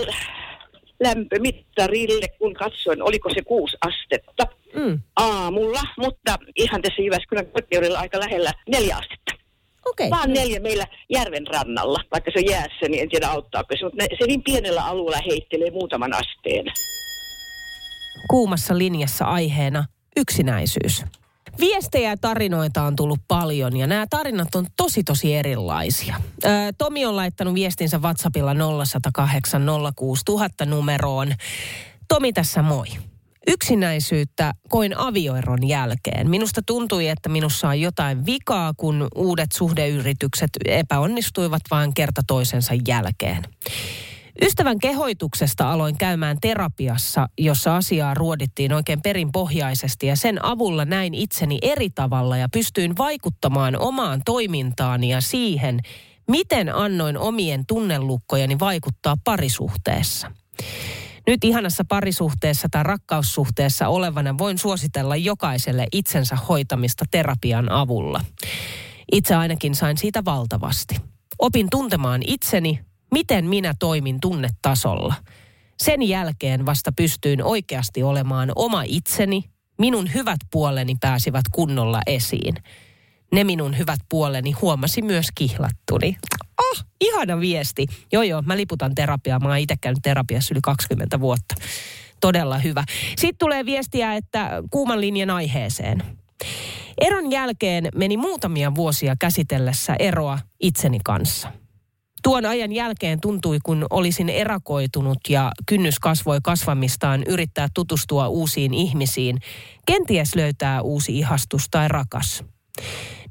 lämpömittarille, 0.99 2.27
kun 2.39 2.53
katsoin, 2.53 3.03
oliko 3.03 3.29
se 3.29 3.41
kuusi 3.41 3.77
astetta 3.81 4.47
mm. 4.75 5.01
aamulla, 5.15 5.81
mutta 5.97 6.37
ihan 6.55 6.81
tässä 6.81 7.01
Jyväskylän 7.01 7.45
korkeudella 7.45 7.99
aika 7.99 8.19
lähellä 8.19 8.51
neljä 8.69 8.97
astetta. 8.97 9.45
Okay. 9.85 10.09
Vaan 10.09 10.33
neljä 10.33 10.59
meillä 10.59 10.85
järven 11.09 11.47
rannalla, 11.47 11.99
vaikka 12.11 12.31
se 12.31 12.39
on 12.39 12.51
jäässä, 12.51 12.85
niin 12.89 13.03
en 13.03 13.09
tiedä 13.09 13.27
auttaako 13.27 13.75
se, 13.79 13.85
mutta 13.85 14.03
se 14.19 14.27
niin 14.27 14.43
pienellä 14.43 14.85
alueella 14.85 15.21
heittelee 15.29 15.71
muutaman 15.71 16.13
asteen. 16.13 16.65
Kuumassa 18.29 18.77
linjassa 18.77 19.25
aiheena 19.25 19.85
yksinäisyys. 20.17 21.05
Viestejä 21.59 22.09
ja 22.09 22.17
tarinoita 22.17 22.83
on 22.83 22.95
tullut 22.95 23.19
paljon 23.27 23.77
ja 23.77 23.87
nämä 23.87 24.07
tarinat 24.09 24.55
on 24.55 24.67
tosi 24.77 25.03
tosi 25.03 25.35
erilaisia. 25.35 26.15
Tomi 26.77 27.05
on 27.05 27.15
laittanut 27.15 27.53
viestinsä 27.53 27.97
WhatsAppilla 27.97 28.53
0108 28.85 29.65
06000 29.95 30.65
numeroon. 30.65 31.33
Tomi 32.07 32.33
tässä 32.33 32.61
moi. 32.61 32.87
Yksinäisyyttä 33.47 34.53
koin 34.69 34.97
avioeron 34.97 35.67
jälkeen. 35.67 36.29
Minusta 36.29 36.61
tuntui, 36.65 37.07
että 37.07 37.29
minussa 37.29 37.67
on 37.67 37.81
jotain 37.81 38.25
vikaa, 38.25 38.73
kun 38.77 39.07
uudet 39.15 39.51
suhdeyritykset 39.51 40.49
epäonnistuivat 40.65 41.61
vain 41.71 41.93
kerta 41.93 42.21
toisensa 42.27 42.73
jälkeen. 42.87 43.43
Ystävän 44.41 44.79
kehoituksesta 44.79 45.71
aloin 45.71 45.97
käymään 45.97 46.37
terapiassa, 46.41 47.29
jossa 47.37 47.75
asiaa 47.75 48.13
ruodittiin 48.13 48.73
oikein 48.73 49.01
perinpohjaisesti 49.01 50.07
ja 50.07 50.15
sen 50.15 50.45
avulla 50.45 50.85
näin 50.85 51.13
itseni 51.13 51.59
eri 51.61 51.89
tavalla 51.89 52.37
ja 52.37 52.49
pystyin 52.49 52.97
vaikuttamaan 52.97 53.77
omaan 53.79 54.21
toimintaani 54.25 55.09
ja 55.09 55.21
siihen, 55.21 55.79
miten 56.27 56.75
annoin 56.75 57.17
omien 57.17 57.65
tunnelukkojeni 57.65 58.59
vaikuttaa 58.59 59.15
parisuhteessa. 59.23 60.31
Nyt 61.27 61.43
ihanassa 61.43 61.85
parisuhteessa 61.85 62.67
tai 62.71 62.83
rakkaussuhteessa 62.83 63.87
olevana 63.87 64.37
voin 64.37 64.57
suositella 64.57 65.15
jokaiselle 65.15 65.87
itsensä 65.91 66.35
hoitamista 66.35 67.05
terapian 67.11 67.71
avulla. 67.71 68.21
Itse 69.11 69.35
ainakin 69.35 69.75
sain 69.75 69.97
siitä 69.97 70.25
valtavasti. 70.25 70.95
Opin 71.39 71.67
tuntemaan 71.71 72.21
itseni, 72.27 72.79
miten 73.11 73.45
minä 73.45 73.73
toimin 73.79 74.19
tunnetasolla. 74.21 75.15
Sen 75.77 76.01
jälkeen 76.01 76.65
vasta 76.65 76.91
pystyin 76.91 77.43
oikeasti 77.43 78.03
olemaan 78.03 78.51
oma 78.55 78.83
itseni, 78.85 79.43
minun 79.79 80.13
hyvät 80.13 80.39
puoleni 80.51 80.95
pääsivät 81.01 81.43
kunnolla 81.51 82.01
esiin. 82.07 82.55
Ne 83.31 83.43
minun 83.43 83.77
hyvät 83.77 83.99
puoleni 84.09 84.51
huomasi 84.51 85.01
myös 85.01 85.27
kihlattuni. 85.35 86.17
Oh, 86.61 86.85
ihana 87.01 87.39
viesti. 87.39 87.87
Joo 88.11 88.23
joo, 88.23 88.41
mä 88.41 88.57
liputan 88.57 88.95
terapiaa. 88.95 89.39
Mä 89.39 89.47
oon 89.47 89.57
itse 89.57 89.75
käynyt 89.81 89.99
terapiassa 90.03 90.53
yli 90.53 90.61
20 90.63 91.19
vuotta. 91.19 91.55
Todella 92.21 92.57
hyvä. 92.57 92.83
Sitten 93.17 93.37
tulee 93.39 93.65
viestiä, 93.65 94.13
että 94.13 94.49
kuuman 94.71 95.01
linjan 95.01 95.29
aiheeseen. 95.29 96.03
Eron 97.01 97.31
jälkeen 97.31 97.89
meni 97.95 98.17
muutamia 98.17 98.75
vuosia 98.75 99.15
käsitellessä 99.19 99.95
eroa 99.99 100.39
itseni 100.59 100.99
kanssa– 101.03 101.51
Tuon 102.25 102.45
ajan 102.45 102.71
jälkeen 102.71 103.21
tuntui, 103.21 103.59
kun 103.63 103.85
olisin 103.89 104.29
erakoitunut 104.29 105.17
ja 105.29 105.51
kynnys 105.65 105.99
kasvoi 105.99 106.39
kasvamistaan 106.43 107.23
yrittää 107.23 107.67
tutustua 107.73 108.27
uusiin 108.27 108.73
ihmisiin, 108.73 109.37
kenties 109.85 110.35
löytää 110.35 110.81
uusi 110.81 111.17
ihastus 111.17 111.67
tai 111.71 111.87
rakas. 111.87 112.43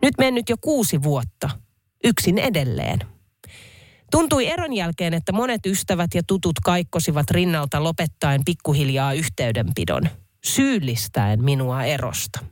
Nyt 0.05 0.15
mennyt 0.19 0.49
jo 0.49 0.57
kuusi 0.61 1.03
vuotta, 1.03 1.51
yksin 2.05 2.39
edelleen. 2.39 2.99
Tuntui 4.11 4.47
eron 4.47 4.73
jälkeen, 4.73 5.15
että 5.15 5.33
monet 5.33 5.67
ystävät 5.67 6.15
ja 6.15 6.23
tutut 6.27 6.61
kaikkosivat 6.61 7.31
rinnalta 7.31 7.85
lopettaen 7.85 8.45
pikkuhiljaa 8.45 9.13
yhteydenpidon, 9.13 10.03
syyllistäen 10.45 11.45
minua 11.45 11.85
erosta. 11.85 12.45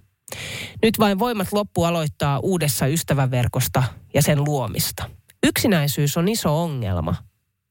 Nyt 0.82 0.98
vain 0.98 1.18
voimat 1.18 1.52
loppu 1.52 1.84
aloittaa 1.84 2.38
uudessa 2.38 2.86
ystäväverkosta 2.86 3.82
ja 4.14 4.22
sen 4.22 4.44
luomista. 4.44 5.10
Yksinäisyys 5.42 6.16
on 6.16 6.28
iso 6.28 6.62
ongelma 6.62 7.14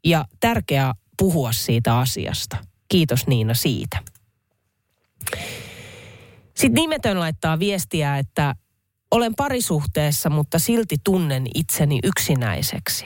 ja 0.06 0.26
tärkeää 0.40 0.94
puhua 1.18 1.52
siitä 1.52 2.00
asiasta. 2.00 2.58
Kiitos 2.88 3.28
Niina 3.28 3.54
siitä. 3.54 3.98
Sitten 6.56 6.74
nimetön 6.74 7.20
laittaa 7.20 7.60
viestiä, 7.60 8.18
että 8.18 8.56
olen 9.12 9.36
parisuhteessa, 9.36 10.30
mutta 10.30 10.60
silti 10.60 10.96
tunnen 11.04 11.46
itseni 11.56 12.00
yksinäiseksi. 12.04 13.06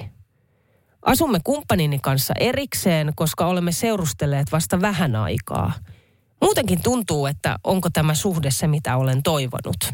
Asumme 1.01 1.39
kumppanini 1.43 1.99
kanssa 1.99 2.33
erikseen, 2.39 3.13
koska 3.15 3.45
olemme 3.45 3.71
seurustelleet 3.71 4.51
vasta 4.51 4.81
vähän 4.81 5.15
aikaa. 5.15 5.73
Muutenkin 6.41 6.83
tuntuu, 6.83 7.25
että 7.25 7.59
onko 7.63 7.89
tämä 7.89 8.13
suhde 8.13 8.51
se, 8.51 8.67
mitä 8.67 8.97
olen 8.97 9.23
toivonut. 9.23 9.91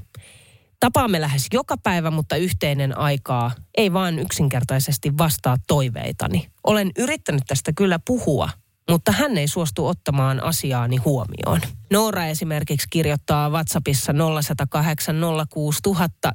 Tapaamme 0.79 1.21
lähes 1.21 1.47
joka 1.53 1.75
päivä, 1.83 2.11
mutta 2.11 2.35
yhteinen 2.35 2.97
aikaa 2.97 3.51
ei 3.77 3.93
vaan 3.93 4.19
yksinkertaisesti 4.19 5.17
vastaa 5.17 5.57
toiveitani. 5.67 6.47
Olen 6.63 6.91
yrittänyt 6.97 7.43
tästä 7.47 7.71
kyllä 7.75 7.99
puhua, 8.07 8.49
mutta 8.91 9.11
hän 9.11 9.37
ei 9.37 9.47
suostu 9.47 9.87
ottamaan 9.87 10.43
asiaani 10.43 10.97
huomioon. 10.97 11.61
Noora 11.91 12.25
esimerkiksi 12.25 12.87
kirjoittaa 12.89 13.49
WhatsAppissa 13.49 14.13
0108 14.13 15.15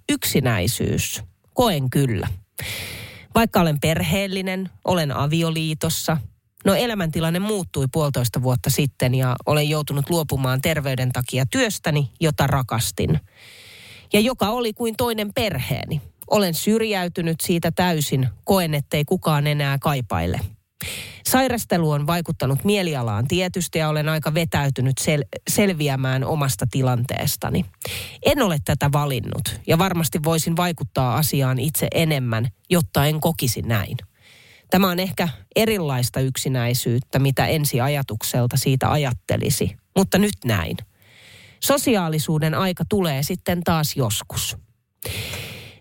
yksinäisyys. 0.09 1.23
Koen 1.55 1.91
kyllä. 1.91 2.29
Vaikka 3.35 3.61
olen 3.61 3.81
perheellinen, 3.81 4.71
olen 4.85 5.17
avioliitossa. 5.17 6.17
No 6.65 6.75
elämäntilanne 6.75 7.39
muuttui 7.39 7.87
puolitoista 7.93 8.43
vuotta 8.43 8.71
sitten 8.71 9.15
ja 9.15 9.37
olen 9.47 9.69
joutunut 9.69 10.11
luopumaan 10.11 10.61
terveyden 10.61 11.13
takia 11.13 11.47
työstäni, 11.47 12.11
jota 12.21 12.47
rakastin. 12.47 13.21
Ja 14.13 14.21
joka 14.21 14.49
oli 14.49 14.73
kuin 14.73 14.97
toinen 14.97 15.35
perheeni. 15.35 16.01
Olen 16.31 16.55
syrjäytynyt 16.55 17.41
siitä 17.41 17.71
täysin, 17.71 18.29
koen 18.45 18.75
ettei 18.75 19.05
kukaan 19.05 19.47
enää 19.47 19.79
kaipaile. 19.79 20.41
Sairastelu 21.27 21.91
on 21.91 22.07
vaikuttanut 22.07 22.65
mielialaan 22.65 23.29
tietysti 23.29 23.79
ja 23.79 23.89
olen 23.89 24.09
aika 24.09 24.35
vetäytynyt 24.35 25.01
sel- 25.01 25.41
selviämään 25.51 26.25
omasta 26.25 26.67
tilanteestani. 26.71 27.65
En 28.27 28.43
ole 28.43 28.59
tätä 28.65 28.91
valinnut 28.93 29.61
ja 29.67 29.79
varmasti 29.79 30.19
voisin 30.25 30.57
vaikuttaa 30.57 31.17
asiaan 31.17 31.59
itse 31.59 31.89
enemmän, 31.95 32.49
jotta 32.71 33.07
en 33.07 33.21
kokisi 33.21 33.63
näin. 33.63 33.97
Tämä 34.71 34.91
on 34.91 34.99
ehkä 34.99 35.29
erilaista 35.57 36.21
yksinäisyyttä, 36.21 37.19
mitä 37.19 37.47
ensi 37.47 37.81
ajatukselta 37.81 38.57
siitä 38.57 38.93
ajattelisi, 38.93 39.77
mutta 39.97 40.19
nyt 40.19 40.35
näin. 40.45 40.77
Sosiaalisuuden 41.65 42.55
aika 42.55 42.85
tulee 42.89 43.23
sitten 43.23 43.61
taas 43.65 43.97
joskus. 43.97 44.57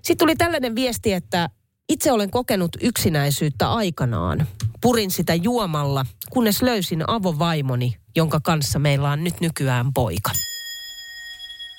Sitten 0.01 0.17
tuli 0.17 0.35
tällainen 0.35 0.75
viesti, 0.75 1.13
että 1.13 1.49
itse 1.89 2.11
olen 2.11 2.31
kokenut 2.31 2.71
yksinäisyyttä 2.81 3.71
aikanaan. 3.71 4.47
Purin 4.85 5.11
sitä 5.11 5.35
juomalla, 5.35 6.05
kunnes 6.29 6.61
löysin 6.61 7.09
avovaimoni, 7.09 7.95
jonka 8.15 8.39
kanssa 8.43 8.79
meillä 8.79 9.09
on 9.11 9.23
nyt 9.23 9.41
nykyään 9.41 9.93
poika. 9.93 10.31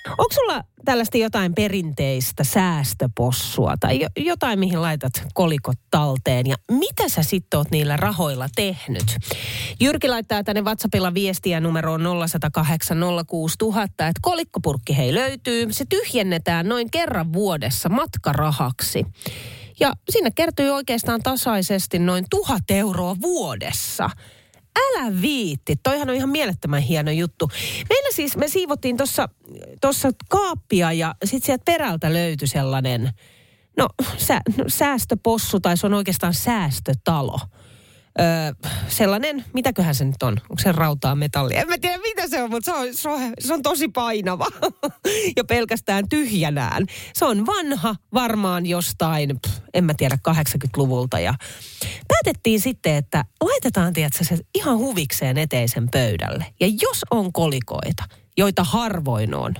Onko 0.08 0.32
sulla 0.34 0.64
tällaista 0.84 1.18
jotain 1.18 1.54
perinteistä 1.54 2.44
säästöpossua 2.44 3.74
tai 3.80 4.00
jotain, 4.16 4.58
mihin 4.58 4.82
laitat 4.82 5.12
kolikot 5.34 5.78
talteen 5.90 6.46
ja 6.46 6.56
mitä 6.70 7.08
sä 7.08 7.22
sitten 7.22 7.58
oot 7.58 7.70
niillä 7.70 7.96
rahoilla 7.96 8.48
tehnyt? 8.56 9.16
Jyrki 9.80 10.08
laittaa 10.08 10.44
tänne 10.44 10.62
WhatsAppilla 10.62 11.14
viestiä 11.14 11.60
numeroon 11.60 12.00
0108 12.28 12.98
että 13.88 14.10
kolikkopurkki 14.22 14.96
hei 14.96 15.14
löytyy. 15.14 15.72
Se 15.72 15.84
tyhjennetään 15.88 16.68
noin 16.68 16.90
kerran 16.90 17.32
vuodessa 17.32 17.88
matkarahaksi. 17.88 19.06
Ja 19.80 19.92
sinne 20.10 20.30
kertyy 20.30 20.70
oikeastaan 20.70 21.22
tasaisesti 21.22 21.98
noin 21.98 22.24
tuhat 22.30 22.64
euroa 22.70 23.16
vuodessa. 23.22 24.10
Älä 24.78 25.20
viitti, 25.20 25.76
toihan 25.82 26.10
on 26.10 26.16
ihan 26.16 26.28
mielettömän 26.28 26.82
hieno 26.82 27.10
juttu. 27.10 27.48
Meillä 27.88 28.08
siis, 28.12 28.36
me 28.36 28.48
siivottiin 28.48 28.96
tuossa 29.80 30.08
kaappia 30.28 30.92
ja 30.92 31.14
sitten 31.24 31.46
sieltä 31.46 31.64
perältä 31.64 32.12
löytyi 32.12 32.48
sellainen, 32.48 33.10
no, 33.76 33.88
sä, 34.16 34.40
no 34.56 34.64
säästöpossu 34.68 35.60
tai 35.60 35.76
se 35.76 35.86
on 35.86 35.94
oikeastaan 35.94 36.34
säästötalo 36.34 37.40
öö, 38.20 38.70
sellainen, 38.88 39.44
mitäköhän 39.52 39.94
se 39.94 40.04
nyt 40.04 40.22
on? 40.22 40.32
Onko 40.32 40.62
se 40.62 40.72
rautaa 40.72 41.14
metallia? 41.14 41.60
En 41.60 41.68
mä 41.68 41.78
tiedä 41.78 41.98
mitä 41.98 42.28
se 42.28 42.42
on, 42.42 42.50
mutta 42.50 42.72
se 42.72 42.78
on, 42.78 42.94
se 42.94 43.08
on, 43.08 43.20
se 43.38 43.54
on 43.54 43.62
tosi 43.62 43.88
painava 43.88 44.46
ja 45.36 45.44
pelkästään 45.44 46.08
tyhjänään. 46.08 46.86
Se 47.14 47.24
on 47.24 47.46
vanha, 47.46 47.96
varmaan 48.14 48.66
jostain, 48.66 49.40
pff, 49.46 49.58
en 49.74 49.84
mä 49.84 49.94
tiedä, 49.94 50.18
80-luvulta 50.28 51.18
ja 51.18 51.34
päätettiin 52.08 52.60
sitten, 52.60 52.94
että 52.94 53.24
laitetaan 53.40 53.92
tiedätkö, 53.92 54.24
se 54.24 54.38
ihan 54.54 54.78
huvikseen 54.78 55.38
eteisen 55.38 55.88
pöydälle. 55.90 56.46
Ja 56.60 56.66
jos 56.66 57.04
on 57.10 57.32
kolikoita, 57.32 58.04
joita 58.36 58.64
harvoin 58.64 59.34
on, 59.34 59.54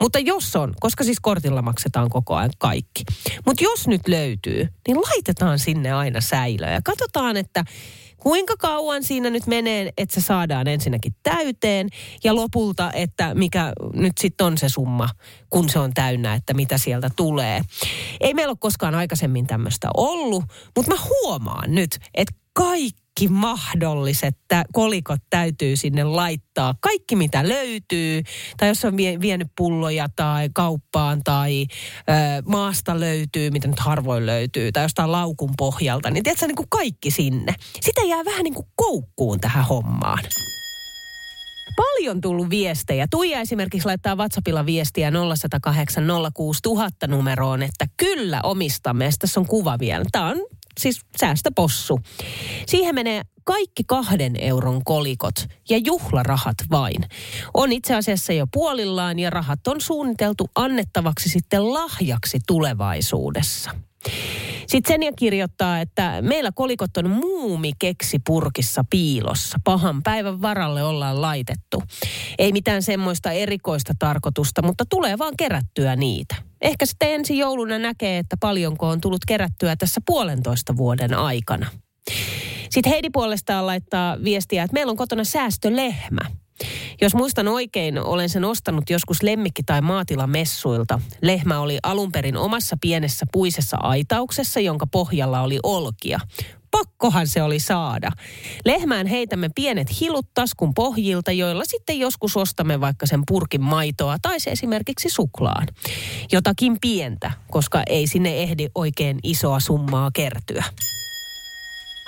mutta 0.00 0.18
jos 0.18 0.56
on, 0.56 0.74
koska 0.80 1.04
siis 1.04 1.20
kortilla 1.20 1.62
maksetaan 1.62 2.10
koko 2.10 2.34
ajan 2.34 2.50
kaikki. 2.58 3.04
Mutta 3.46 3.64
jos 3.64 3.88
nyt 3.88 4.08
löytyy, 4.08 4.68
niin 4.88 4.96
laitetaan 5.00 5.58
sinne 5.58 5.92
aina 5.92 6.20
säilöä 6.20 6.72
ja 6.72 6.80
katsotaan, 6.84 7.36
että 7.36 7.64
kuinka 8.16 8.54
kauan 8.58 9.04
siinä 9.04 9.30
nyt 9.30 9.46
menee, 9.46 9.92
että 9.96 10.14
se 10.14 10.20
saadaan 10.20 10.68
ensinnäkin 10.68 11.14
täyteen 11.22 11.88
ja 12.24 12.34
lopulta, 12.34 12.92
että 12.92 13.34
mikä 13.34 13.72
nyt 13.92 14.12
sitten 14.20 14.46
on 14.46 14.58
se 14.58 14.68
summa, 14.68 15.08
kun 15.50 15.68
se 15.68 15.78
on 15.78 15.94
täynnä, 15.94 16.34
että 16.34 16.54
mitä 16.54 16.78
sieltä 16.78 17.10
tulee. 17.16 17.60
Ei 18.20 18.34
meillä 18.34 18.50
ole 18.50 18.58
koskaan 18.60 18.94
aikaisemmin 18.94 19.46
tämmöistä 19.46 19.88
ollut, 19.96 20.44
mutta 20.76 20.94
mä 20.94 21.00
huomaan 21.10 21.74
nyt, 21.74 21.98
että 22.14 22.34
kaikki 22.52 23.07
kaikki 23.18 23.34
mahdolliset 23.34 24.36
kolikot 24.72 25.20
täytyy 25.30 25.76
sinne 25.76 26.04
laittaa. 26.04 26.74
Kaikki 26.80 27.16
mitä 27.16 27.48
löytyy, 27.48 28.22
tai 28.56 28.68
jos 28.68 28.84
on 28.84 28.96
vie- 28.96 29.20
vienyt 29.20 29.48
pulloja 29.56 30.08
tai 30.16 30.48
kauppaan 30.54 31.24
tai 31.24 31.66
ö, 31.70 32.42
maasta 32.46 33.00
löytyy, 33.00 33.50
mitä 33.50 33.68
nyt 33.68 33.78
harvoin 33.78 34.26
löytyy, 34.26 34.72
tai 34.72 34.84
jostain 34.84 35.12
laukun 35.12 35.50
pohjalta, 35.58 36.10
niin 36.10 36.24
tiedätkö, 36.24 36.46
niin 36.46 36.56
kuin 36.56 36.68
kaikki 36.70 37.10
sinne. 37.10 37.54
Sitä 37.80 38.00
jää 38.06 38.24
vähän 38.24 38.44
niin 38.44 38.54
kuin 38.54 38.66
koukkuun 38.76 39.40
tähän 39.40 39.64
hommaan 39.64 40.24
paljon 41.76 42.20
tullut 42.20 42.50
viestejä. 42.50 43.06
Tuija 43.10 43.40
esimerkiksi 43.40 43.86
laittaa 43.86 44.16
WhatsAppilla 44.16 44.66
viestiä 44.66 45.10
0108 45.10 46.04
06000 46.34 47.06
numeroon, 47.06 47.62
että 47.62 47.86
kyllä 47.96 48.40
omistamme. 48.42 49.04
Ja 49.04 49.10
tässä 49.18 49.40
on 49.40 49.46
kuva 49.46 49.78
vielä. 49.78 50.04
Tämä 50.12 50.26
on 50.26 50.36
siis 50.78 51.00
säästöpossu. 51.20 52.00
Siihen 52.66 52.94
menee 52.94 53.22
kaikki 53.44 53.84
kahden 53.86 54.36
euron 54.36 54.84
kolikot 54.84 55.34
ja 55.70 55.78
juhlarahat 55.78 56.56
vain. 56.70 57.04
On 57.54 57.72
itse 57.72 57.94
asiassa 57.94 58.32
jo 58.32 58.46
puolillaan 58.52 59.18
ja 59.18 59.30
rahat 59.30 59.66
on 59.66 59.80
suunniteltu 59.80 60.50
annettavaksi 60.54 61.28
sitten 61.28 61.72
lahjaksi 61.74 62.38
tulevaisuudessa. 62.46 63.70
Sitten 64.66 64.94
Senja 64.94 65.12
kirjoittaa, 65.12 65.80
että 65.80 66.22
meillä 66.22 66.50
kolikot 66.54 66.96
on 66.96 67.10
muumi 67.10 67.72
keksi 67.78 68.18
purkissa 68.26 68.84
piilossa. 68.90 69.58
Pahan 69.64 70.02
päivän 70.02 70.42
varalle 70.42 70.82
ollaan 70.82 71.22
laitettu. 71.22 71.82
Ei 72.38 72.52
mitään 72.52 72.82
semmoista 72.82 73.32
erikoista 73.32 73.92
tarkoitusta, 73.98 74.62
mutta 74.62 74.84
tulee 74.88 75.18
vaan 75.18 75.34
kerättyä 75.38 75.96
niitä. 75.96 76.47
Ehkä 76.60 76.86
sitten 76.86 77.12
ensi 77.14 77.38
jouluna 77.38 77.78
näkee, 77.78 78.18
että 78.18 78.36
paljonko 78.40 78.88
on 78.88 79.00
tullut 79.00 79.24
kerättyä 79.26 79.76
tässä 79.76 80.00
puolentoista 80.06 80.76
vuoden 80.76 81.14
aikana. 81.14 81.66
Sitten 82.70 82.92
Heidi 82.92 83.10
puolestaan 83.10 83.66
laittaa 83.66 84.16
viestiä, 84.24 84.62
että 84.62 84.74
meillä 84.74 84.90
on 84.90 84.96
kotona 84.96 85.24
säästölehmä. 85.24 86.20
Jos 87.00 87.14
muistan 87.14 87.48
oikein, 87.48 87.98
olen 87.98 88.28
sen 88.28 88.44
ostanut 88.44 88.90
joskus 88.90 89.22
lemmikki- 89.22 89.62
tai 89.66 89.80
maatilamessuilta. 89.80 91.00
Lehmä 91.22 91.60
oli 91.60 91.78
alun 91.82 92.12
perin 92.12 92.36
omassa 92.36 92.76
pienessä 92.80 93.26
puisessa 93.32 93.76
aitauksessa, 93.80 94.60
jonka 94.60 94.86
pohjalla 94.86 95.40
oli 95.40 95.58
olkia. 95.62 96.20
Pakkohan 96.70 97.26
se 97.26 97.42
oli 97.42 97.60
saada. 97.60 98.10
Lehmään 98.64 99.06
heitämme 99.06 99.50
pienet 99.54 100.00
hilut 100.00 100.26
taskun 100.34 100.74
pohjilta, 100.74 101.32
joilla 101.32 101.64
sitten 101.64 101.98
joskus 101.98 102.36
ostamme 102.36 102.80
vaikka 102.80 103.06
sen 103.06 103.22
purkin 103.28 103.62
maitoa 103.62 104.16
tai 104.22 104.40
se 104.40 104.50
esimerkiksi 104.50 105.08
suklaan. 105.10 105.66
Jotakin 106.32 106.76
pientä, 106.80 107.30
koska 107.50 107.82
ei 107.86 108.06
sinne 108.06 108.42
ehdi 108.42 108.68
oikein 108.74 109.18
isoa 109.22 109.60
summaa 109.60 110.10
kertyä. 110.12 110.64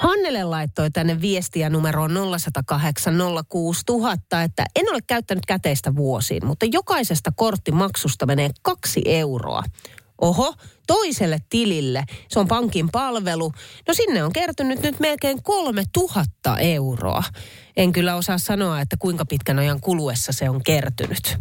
Hannele 0.00 0.44
laittoi 0.44 0.90
tänne 0.90 1.20
viestiä 1.20 1.70
numeroon 1.70 2.10
0108 2.38 3.14
06000, 3.48 4.42
että 4.42 4.64
en 4.76 4.90
ole 4.90 4.98
käyttänyt 5.06 5.46
käteistä 5.46 5.96
vuosiin, 5.96 6.46
mutta 6.46 6.66
jokaisesta 6.72 7.32
korttimaksusta 7.36 8.26
menee 8.26 8.50
kaksi 8.62 9.02
euroa. 9.04 9.62
Oho, 10.20 10.54
toiselle 10.86 11.38
tilille. 11.50 12.04
Se 12.28 12.40
on 12.40 12.48
pankin 12.48 12.90
palvelu. 12.90 13.52
No 13.88 13.94
sinne 13.94 14.24
on 14.24 14.32
kertynyt 14.32 14.82
nyt 14.82 15.00
melkein 15.00 15.42
kolme 15.42 15.82
tuhatta 15.92 16.58
euroa. 16.58 17.22
En 17.76 17.92
kyllä 17.92 18.14
osaa 18.14 18.38
sanoa, 18.38 18.80
että 18.80 18.96
kuinka 18.98 19.24
pitkän 19.24 19.58
ajan 19.58 19.80
kuluessa 19.80 20.32
se 20.32 20.50
on 20.50 20.62
kertynyt. 20.62 21.36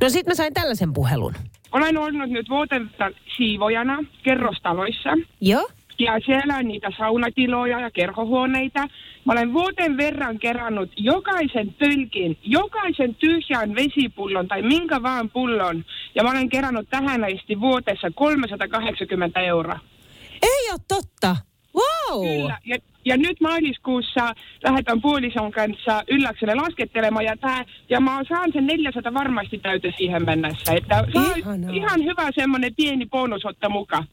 No 0.00 0.08
sit 0.08 0.26
mä 0.26 0.34
sain 0.34 0.54
tällaisen 0.54 0.92
puhelun. 0.92 1.34
Olen 1.72 1.98
ollut 1.98 2.30
nyt 2.30 2.48
vuoten 2.48 2.90
siivojana 3.36 3.98
kerrostaloissa. 4.22 5.10
Joo? 5.40 5.68
Ja 5.98 6.20
siellä 6.26 6.56
on 6.56 6.68
niitä 6.68 6.88
saunatiloja 6.98 7.80
ja 7.80 7.90
kerhohuoneita. 7.90 8.88
Mä 9.24 9.32
olen 9.32 9.52
vuoden 9.52 9.96
verran 9.96 10.38
kerannut 10.38 10.90
jokaisen 10.96 11.74
tölkin, 11.74 12.38
jokaisen 12.42 13.14
tyhjän 13.14 13.74
vesipullon 13.74 14.48
tai 14.48 14.62
minkä 14.62 15.02
vaan 15.02 15.30
pullon. 15.30 15.84
Ja 16.14 16.22
mä 16.22 16.30
olen 16.30 16.48
kerannut 16.48 16.88
tähän 16.90 17.24
asti 17.24 17.60
vuotessa 17.60 18.10
380 18.14 19.40
euroa. 19.40 19.78
Ei 20.42 20.70
ole 20.70 20.80
totta. 20.88 21.36
Wow! 21.74 22.26
Kyllä. 22.26 22.58
Ja, 22.64 22.76
ja 23.04 23.16
nyt 23.16 23.40
maaliskuussa 23.40 24.34
lähdetään 24.64 25.02
puolison 25.02 25.52
kanssa 25.52 26.02
ylläkselle 26.08 26.54
laskettelemaan 26.54 27.24
ja, 27.24 27.36
tää, 27.36 27.64
ja 27.88 28.00
mä 28.00 28.20
saan 28.28 28.52
sen 28.52 28.66
400 28.66 29.14
varmasti 29.14 29.58
täytä 29.58 29.88
siihen 29.96 30.24
mennessä. 30.24 30.72
Että 30.72 31.04
ihan 31.72 32.04
hyvä 32.04 32.30
semmoinen 32.34 32.74
pieni 32.74 33.06
bonus 33.06 33.44
ottaa 33.44 33.70
mukaan. 33.70 34.06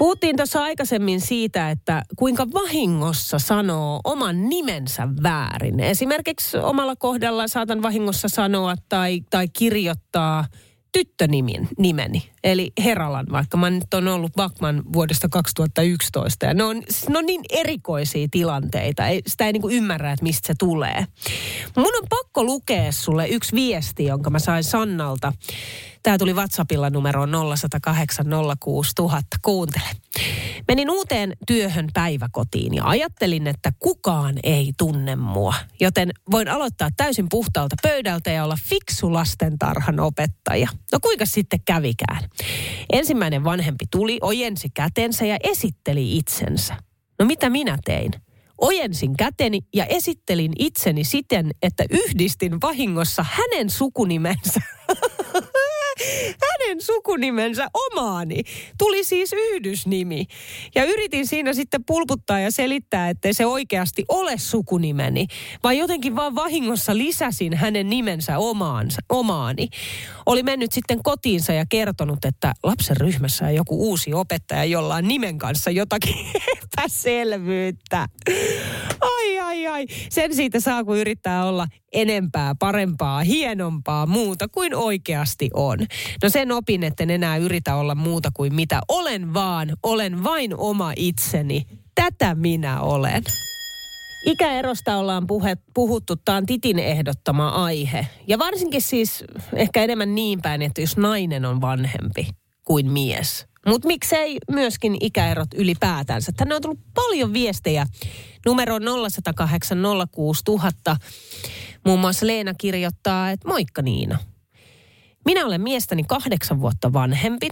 Puhuttiin 0.00 0.36
tuossa 0.36 0.62
aikaisemmin 0.62 1.20
siitä, 1.20 1.70
että 1.70 2.02
kuinka 2.16 2.46
vahingossa 2.52 3.38
sanoo 3.38 4.00
oman 4.04 4.48
nimensä 4.48 5.08
väärin. 5.22 5.80
Esimerkiksi 5.80 6.58
omalla 6.58 6.96
kohdalla 6.96 7.48
saatan 7.48 7.82
vahingossa 7.82 8.28
sanoa 8.28 8.74
tai, 8.88 9.20
tai 9.30 9.48
kirjoittaa 9.48 10.44
tyttönimen 10.92 11.68
nimeni, 11.78 12.30
eli 12.44 12.72
Heralan, 12.84 13.26
vaikka 13.32 13.56
mä 13.56 13.70
nyt 13.70 13.94
on 13.94 14.08
ollut 14.08 14.32
Backman 14.32 14.82
vuodesta 14.92 15.28
2011. 15.28 16.46
Ja 16.46 16.54
ne 16.54 16.64
on, 16.64 16.82
ne 17.08 17.18
on 17.18 17.26
niin 17.26 17.40
erikoisia 17.50 18.28
tilanteita, 18.30 19.06
ei, 19.06 19.22
sitä 19.26 19.46
ei 19.46 19.52
niinku 19.52 19.70
ymmärrä, 19.70 20.12
että 20.12 20.22
mistä 20.22 20.46
se 20.46 20.54
tulee. 20.58 21.06
Mun 21.76 21.96
on 22.02 22.08
pakko 22.08 22.44
lukea 22.44 22.92
sulle 22.92 23.28
yksi 23.28 23.54
viesti, 23.54 24.04
jonka 24.04 24.30
mä 24.30 24.38
sain 24.38 24.64
Sannalta. 24.64 25.32
Tämä 26.02 26.18
tuli 26.18 26.34
WhatsAppilla 26.34 26.90
numeroon 26.90 27.30
0108 27.30 28.26
06000. 28.60 29.36
Kuuntele. 29.42 29.88
Menin 30.68 30.90
uuteen 30.90 31.36
työhön 31.46 31.88
päiväkotiin 31.94 32.74
ja 32.74 32.84
ajattelin, 32.84 33.46
että 33.46 33.72
kukaan 33.78 34.34
ei 34.42 34.72
tunne 34.78 35.16
mua. 35.16 35.54
Joten 35.80 36.10
voin 36.30 36.48
aloittaa 36.48 36.88
täysin 36.96 37.26
puhtaalta 37.30 37.76
pöydältä 37.82 38.30
ja 38.30 38.44
olla 38.44 38.58
fiksu 38.68 39.12
lastentarhan 39.12 40.00
opettaja. 40.00 40.68
No 40.92 40.98
kuinka 41.02 41.26
sitten 41.26 41.60
kävikään? 41.64 42.29
Ensimmäinen 42.92 43.44
vanhempi 43.44 43.84
tuli, 43.90 44.18
ojensi 44.20 44.68
kätensä 44.74 45.26
ja 45.26 45.36
esitteli 45.42 46.16
itsensä. 46.16 46.76
No 47.18 47.26
mitä 47.26 47.50
minä 47.50 47.78
tein? 47.84 48.10
Ojensin 48.60 49.16
käteni 49.16 49.60
ja 49.74 49.86
esittelin 49.86 50.52
itseni 50.58 51.04
siten, 51.04 51.50
että 51.62 51.84
yhdistin 51.90 52.60
vahingossa 52.60 53.24
hänen 53.30 53.70
sukunimensä. 53.70 54.60
hänen 56.70 56.80
sukunimensä 56.80 57.68
omaani. 57.74 58.42
Tuli 58.78 59.04
siis 59.04 59.32
yhdysnimi. 59.32 60.26
Ja 60.74 60.84
yritin 60.84 61.26
siinä 61.26 61.52
sitten 61.52 61.84
pulputtaa 61.84 62.40
ja 62.40 62.50
selittää, 62.50 63.08
että 63.08 63.28
se 63.32 63.46
oikeasti 63.46 64.04
ole 64.08 64.38
sukunimeni. 64.38 65.26
Vaan 65.62 65.78
jotenkin 65.78 66.16
vaan 66.16 66.34
vahingossa 66.34 66.96
lisäsin 66.96 67.54
hänen 67.54 67.90
nimensä 67.90 68.38
omaansa, 68.38 69.00
omaani. 69.08 69.68
Oli 70.26 70.42
mennyt 70.42 70.72
sitten 70.72 71.02
kotiinsa 71.02 71.52
ja 71.52 71.64
kertonut, 71.68 72.24
että 72.24 72.52
lapsen 72.62 72.96
ryhmässä 72.96 73.44
on 73.44 73.54
joku 73.54 73.88
uusi 73.88 74.14
opettaja, 74.14 74.64
jolla 74.64 74.94
on 74.94 75.08
nimen 75.08 75.38
kanssa 75.38 75.70
jotakin 75.70 76.14
epäselvyyttä. 76.62 78.06
Ai, 79.00 79.38
ai, 79.38 79.66
ai. 79.66 79.86
Sen 80.10 80.34
siitä 80.34 80.60
saa, 80.60 80.84
kun 80.84 80.98
yrittää 80.98 81.44
olla 81.44 81.66
enempää, 81.92 82.54
parempaa, 82.58 83.22
hienompaa, 83.22 84.06
muuta 84.06 84.48
kuin 84.48 84.74
oikeasti 84.74 85.50
on. 85.54 85.78
No 86.22 86.28
sen 86.28 86.52
opin, 86.60 86.82
että 86.82 87.02
en 87.02 87.10
enää 87.10 87.36
yritä 87.36 87.76
olla 87.76 87.94
muuta 87.94 88.30
kuin 88.34 88.54
mitä 88.54 88.80
olen 88.88 89.34
vaan, 89.34 89.72
olen 89.82 90.24
vain 90.24 90.56
oma 90.56 90.92
itseni. 90.96 91.66
Tätä 91.94 92.34
minä 92.34 92.80
olen. 92.80 93.24
Ikäerosta 94.26 94.96
ollaan 94.96 95.26
puhe, 95.26 95.56
puhuttu, 95.74 96.16
tämä 96.16 96.38
on 96.38 96.46
Titin 96.46 96.78
ehdottama 96.78 97.48
aihe. 97.48 98.06
Ja 98.26 98.38
varsinkin 98.38 98.82
siis 98.82 99.24
ehkä 99.52 99.84
enemmän 99.84 100.14
niin 100.14 100.42
päin, 100.42 100.62
että 100.62 100.80
jos 100.80 100.96
nainen 100.96 101.44
on 101.44 101.60
vanhempi 101.60 102.28
kuin 102.64 102.90
mies. 102.90 103.46
Mutta 103.66 103.88
miksei 103.88 104.38
myöskin 104.50 104.96
ikäerot 105.00 105.54
ylipäätänsä. 105.54 106.32
Tänne 106.36 106.54
on 106.54 106.62
tullut 106.62 106.80
paljon 106.94 107.32
viestejä. 107.32 107.86
Numero 108.46 108.78
0108 109.10 109.78
06000. 110.12 110.96
Muun 111.86 112.00
muassa 112.00 112.26
Leena 112.26 112.54
kirjoittaa, 112.54 113.30
että 113.30 113.48
moikka 113.48 113.82
Niina. 113.82 114.18
Minä 115.24 115.46
olen 115.46 115.60
miestäni 115.60 116.04
kahdeksan 116.04 116.60
vuotta 116.60 116.92
vanhempi. 116.92 117.48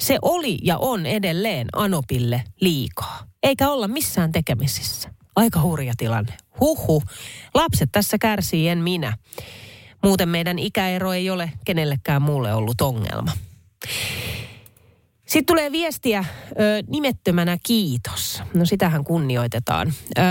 Se 0.00 0.18
oli 0.22 0.58
ja 0.62 0.78
on 0.78 1.06
edelleen 1.06 1.68
Anopille 1.72 2.44
liikaa. 2.60 3.26
Eikä 3.42 3.70
olla 3.70 3.88
missään 3.88 4.32
tekemisissä. 4.32 5.10
Aika 5.36 5.62
hurja 5.62 5.92
tilanne. 5.96 6.36
Huhu. 6.60 7.02
Lapset 7.54 7.88
tässä 7.92 8.18
kärsii, 8.18 8.68
en 8.68 8.78
minä. 8.78 9.16
Muuten 10.02 10.28
meidän 10.28 10.58
ikäero 10.58 11.12
ei 11.12 11.30
ole 11.30 11.52
kenellekään 11.64 12.22
muulle 12.22 12.54
ollut 12.54 12.80
ongelma. 12.80 13.32
Sitten 15.26 15.46
tulee 15.46 15.72
viestiä 15.72 16.24
ö, 16.50 16.82
nimettömänä 16.88 17.58
kiitos. 17.62 18.42
No 18.54 18.64
sitähän 18.64 19.04
kunnioitetaan. 19.04 19.92
Ö, 20.18 20.22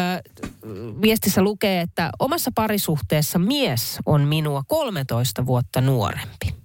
viestissä 1.01 1.41
lukee, 1.41 1.81
että 1.81 2.09
omassa 2.19 2.51
parisuhteessa 2.55 3.39
mies 3.39 3.99
on 4.05 4.21
minua 4.21 4.63
13 4.67 5.45
vuotta 5.45 5.81
nuorempi. 5.81 6.62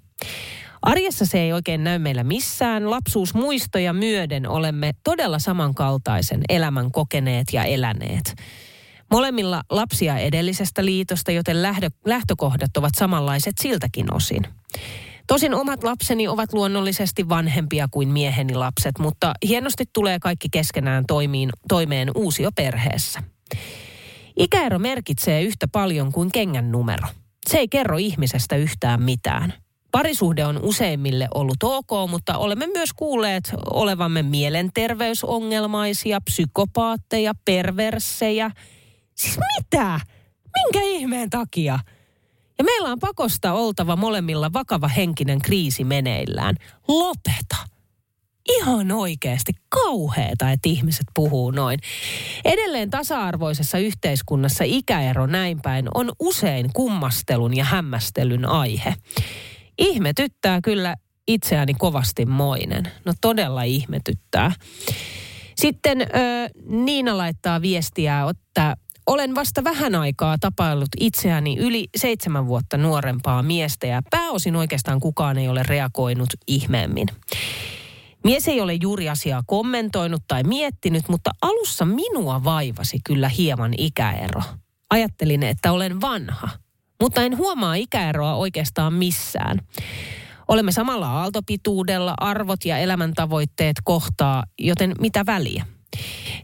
Arjessa 0.83 1.27
se 1.27 1.41
ei 1.41 1.53
oikein 1.53 1.85
näy 1.85 1.99
meillä 1.99 2.25
missään. 2.25 2.91
Lapsuusmuistoja 2.91 3.93
myöden 3.93 4.49
olemme 4.49 4.93
todella 5.05 5.39
samankaltaisen 5.39 6.41
elämän 6.49 6.93
kokeneet 6.93 7.47
ja 7.53 7.65
eläneet. 7.65 8.35
Molemmilla 9.11 9.63
lapsia 9.71 10.19
edellisestä 10.19 10.85
liitosta, 10.85 11.33
joten 11.33 11.63
lähdö, 11.63 11.91
lähtökohdat 12.07 12.77
ovat 12.77 12.95
samanlaiset 12.97 13.55
siltäkin 13.61 14.15
osin. 14.15 14.43
Tosin 15.27 15.55
omat 15.55 15.85
lapseni 15.85 16.29
ovat 16.29 16.53
luonnollisesti 16.53 17.29
vanhempia 17.29 17.89
kuin 17.91 18.09
mieheni 18.09 18.55
lapset, 18.55 18.99
mutta 18.99 19.33
hienosti 19.49 19.85
tulee 19.93 20.19
kaikki 20.19 20.49
keskenään 20.53 21.05
toimiin, 21.07 21.51
toimeen 21.69 22.11
uusioperheessä. 22.15 23.23
Ikäero 24.37 24.79
merkitsee 24.79 25.43
yhtä 25.43 25.69
paljon 25.73 26.13
kuin 26.13 26.33
kengän 26.33 26.73
numero. 26.73 27.09
Se 27.49 27.59
ei 27.59 27.69
kerro 27.69 27.97
ihmisestä 27.97 28.57
yhtään 28.57 29.03
mitään. 29.03 29.53
Parisuhde 29.93 30.47
on 30.47 30.61
useimmille 30.63 31.29
ollut 31.35 31.63
ok, 31.63 31.91
mutta 32.11 32.39
olemme 32.39 32.67
myös 32.67 32.93
kuulleet 32.93 33.53
olevamme 33.71 34.23
mielenterveysongelmaisia, 34.23 36.21
psykopaatteja, 36.21 37.33
perversseja. 37.45 38.51
Siis 39.15 39.39
mitä? 39.39 40.01
Minkä 40.55 40.81
ihmeen 40.83 41.31
takia? 41.31 41.79
Ja 42.59 42.65
meillä 42.65 42.89
on 42.89 42.99
pakosta 42.99 43.53
oltava 43.53 43.97
molemmilla 43.97 44.53
vakava 44.53 44.89
henkinen 44.89 45.39
kriisi 45.39 45.85
meneillään. 45.85 46.57
Lopeta. 46.89 47.57
Ihan 48.49 48.93
oikeasti 48.93 49.53
kauheeta, 49.69 50.51
että 50.51 50.69
ihmiset 50.69 51.07
puhuu 51.15 51.51
noin. 51.51 51.79
Edelleen 52.45 52.91
tasa-arvoisessa 52.91 53.79
yhteiskunnassa 53.79 54.65
ikäero 54.67 55.27
näin 55.27 55.61
päin 55.63 55.89
on 55.95 56.13
usein 56.21 56.71
kummastelun 56.73 57.57
ja 57.57 57.65
hämmästelyn 57.65 58.45
aihe. 58.45 58.95
Ihmetyttää 59.79 60.61
kyllä 60.61 60.97
itseäni 61.29 61.75
kovasti 61.75 62.27
moinen. 62.27 62.93
No 63.05 63.13
todella 63.21 63.63
ihmetyttää. 63.63 64.53
Sitten 65.57 66.01
ö, 66.01 66.07
Niina 66.67 67.19
laittaa 67.19 67.63
viestiä, 67.63 68.25
että 68.31 68.77
olen 69.07 69.35
vasta 69.35 69.65
vähän 69.65 69.95
aikaa 69.95 70.37
tapaillut 70.41 70.89
itseäni 71.01 71.59
yli 71.59 71.89
seitsemän 71.97 72.47
vuotta 72.47 72.77
nuorempaa 72.77 73.43
miestä 73.43 73.87
ja 73.87 74.03
pääosin 74.11 74.57
oikeastaan 74.57 75.01
kukaan 75.01 75.39
ei 75.39 75.49
ole 75.49 75.63
reagoinut 75.63 76.29
ihmeemmin. 76.47 77.09
Mies 78.25 78.49
ei 78.49 78.61
ole 78.61 78.75
juuri 78.75 79.09
asiaa 79.09 79.43
kommentoinut 79.47 80.23
tai 80.29 80.43
miettinyt, 80.43 81.09
mutta 81.09 81.31
alussa 81.43 81.85
minua 81.85 82.45
vaivasi 82.45 82.99
kyllä 83.05 83.29
hieman 83.29 83.75
ikäero. 83.79 84.41
Ajattelin, 84.91 85.43
että 85.43 85.73
olen 85.73 86.01
vanha, 86.01 86.49
mutta 87.01 87.23
en 87.23 87.37
huomaa 87.37 87.75
ikäeroa 87.75 88.35
oikeastaan 88.35 88.93
missään. 88.93 89.59
Olemme 90.49 90.73
samalla 90.73 91.11
aaltopituudella, 91.11 92.15
arvot 92.21 92.65
ja 92.65 92.79
elämäntavoitteet 92.79 93.77
kohtaa, 93.85 94.45
joten 94.59 94.95
mitä 95.01 95.27
väliä? 95.27 95.67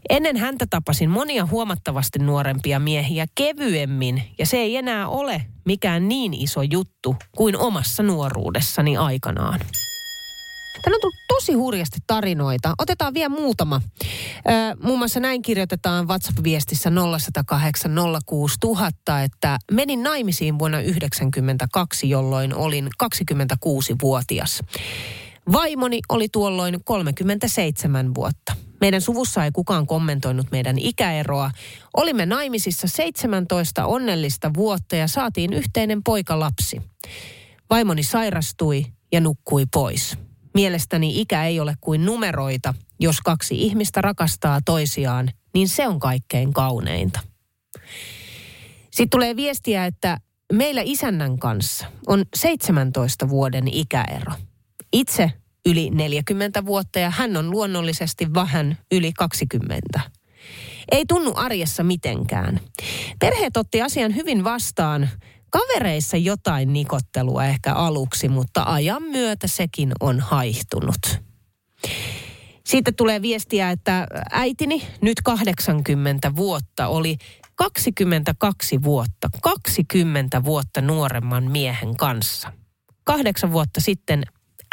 Ennen 0.09 0.37
häntä 0.37 0.65
tapasin 0.69 1.09
monia 1.09 1.45
huomattavasti 1.45 2.19
nuorempia 2.19 2.79
miehiä 2.79 3.25
kevyemmin, 3.35 4.23
ja 4.37 4.45
se 4.45 4.57
ei 4.57 4.77
enää 4.77 5.07
ole 5.07 5.45
mikään 5.65 6.07
niin 6.07 6.33
iso 6.33 6.61
juttu 6.61 7.15
kuin 7.37 7.57
omassa 7.57 8.03
nuoruudessani 8.03 8.97
aikanaan. 8.97 9.59
Täällä 10.81 10.95
on 10.95 11.01
tullut 11.01 11.15
tosi 11.27 11.53
hurjasti 11.53 11.97
tarinoita. 12.07 12.73
Otetaan 12.77 13.13
vielä 13.13 13.29
muutama. 13.29 13.81
Ö, 14.37 14.51
muun 14.83 14.99
muassa 14.99 15.19
näin 15.19 15.41
kirjoitetaan 15.41 16.07
WhatsApp-viestissä 16.07 16.89
0108 16.89 17.91
06000, 18.25 19.23
että 19.23 19.57
menin 19.71 20.03
naimisiin 20.03 20.59
vuonna 20.59 20.77
1992, 20.77 22.09
jolloin 22.09 22.55
olin 22.55 22.89
26-vuotias. 23.03 24.61
Vaimoni 25.51 25.99
oli 26.09 26.27
tuolloin 26.31 26.79
37 26.83 28.15
vuotta. 28.15 28.55
Meidän 28.81 29.01
suvussa 29.01 29.45
ei 29.45 29.51
kukaan 29.51 29.87
kommentoinut 29.87 30.51
meidän 30.51 30.77
ikäeroa. 30.79 31.51
Olimme 31.97 32.25
naimisissa 32.25 32.87
17 32.87 33.85
onnellista 33.85 34.51
vuotta 34.53 34.95
ja 34.95 35.07
saatiin 35.07 35.53
yhteinen 35.53 36.03
poikalapsi. 36.03 36.81
Vaimoni 37.69 38.03
sairastui 38.03 38.85
ja 39.11 39.21
nukkui 39.21 39.65
pois. 39.73 40.17
Mielestäni 40.55 41.21
ikä 41.21 41.45
ei 41.45 41.59
ole 41.59 41.75
kuin 41.81 42.05
numeroita. 42.05 42.73
Jos 42.99 43.21
kaksi 43.21 43.61
ihmistä 43.61 44.01
rakastaa 44.01 44.59
toisiaan, 44.65 45.31
niin 45.53 45.69
se 45.69 45.87
on 45.87 45.99
kaikkein 45.99 46.53
kauneinta. 46.53 47.19
Sitten 48.91 49.09
tulee 49.09 49.35
viestiä, 49.35 49.85
että 49.85 50.17
meillä 50.53 50.81
isännän 50.83 51.39
kanssa 51.39 51.85
on 52.07 52.25
17 52.35 53.29
vuoden 53.29 53.67
ikäero. 53.67 54.33
Itse 54.93 55.31
yli 55.65 55.89
40 55.89 56.65
vuotta 56.65 56.99
ja 56.99 57.09
hän 57.09 57.37
on 57.37 57.51
luonnollisesti 57.51 58.33
vähän 58.33 58.77
yli 58.91 59.13
20. 59.13 59.99
Ei 60.91 61.05
tunnu 61.07 61.33
arjessa 61.35 61.83
mitenkään. 61.83 62.59
Perheet 63.19 63.57
otti 63.57 63.81
asian 63.81 64.15
hyvin 64.15 64.43
vastaan. 64.43 65.09
Kavereissa 65.49 66.17
jotain 66.17 66.73
nikottelua 66.73 67.45
ehkä 67.45 67.73
aluksi, 67.73 68.29
mutta 68.29 68.63
ajan 68.63 69.03
myötä 69.03 69.47
sekin 69.47 69.91
on 69.99 70.19
haihtunut. 70.19 71.19
Siitä 72.65 72.91
tulee 72.91 73.21
viestiä, 73.21 73.71
että 73.71 74.07
äitini 74.31 74.87
nyt 75.01 75.21
80 75.23 76.35
vuotta 76.35 76.87
oli 76.87 77.17
22 77.55 78.83
vuotta, 78.83 79.29
20 79.41 80.43
vuotta 80.43 80.81
nuoremman 80.81 81.51
miehen 81.51 81.95
kanssa. 81.97 82.51
Kahdeksan 83.03 83.51
vuotta 83.51 83.81
sitten 83.81 84.23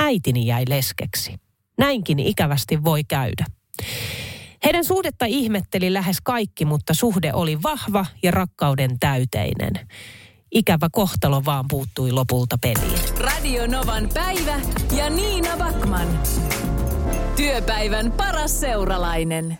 äitini 0.02 0.46
jäi 0.46 0.64
leskeksi. 0.68 1.34
Näinkin 1.78 2.18
ikävästi 2.18 2.84
voi 2.84 3.04
käydä. 3.04 3.44
Heidän 4.64 4.84
suhdetta 4.84 5.24
ihmetteli 5.24 5.92
lähes 5.92 6.16
kaikki, 6.22 6.64
mutta 6.64 6.94
suhde 6.94 7.32
oli 7.32 7.62
vahva 7.62 8.06
ja 8.22 8.30
rakkauden 8.30 8.98
täyteinen. 9.00 9.72
Ikävä 10.52 10.88
kohtalo 10.92 11.42
vaan 11.44 11.64
puuttui 11.70 12.12
lopulta 12.12 12.58
peliin. 12.58 12.98
Radio 13.18 13.66
Novan 13.66 14.08
päivä 14.14 14.60
ja 14.96 15.10
Niina 15.10 15.56
Backman. 15.56 16.08
Työpäivän 17.36 18.12
paras 18.12 18.60
seuralainen. 18.60 19.58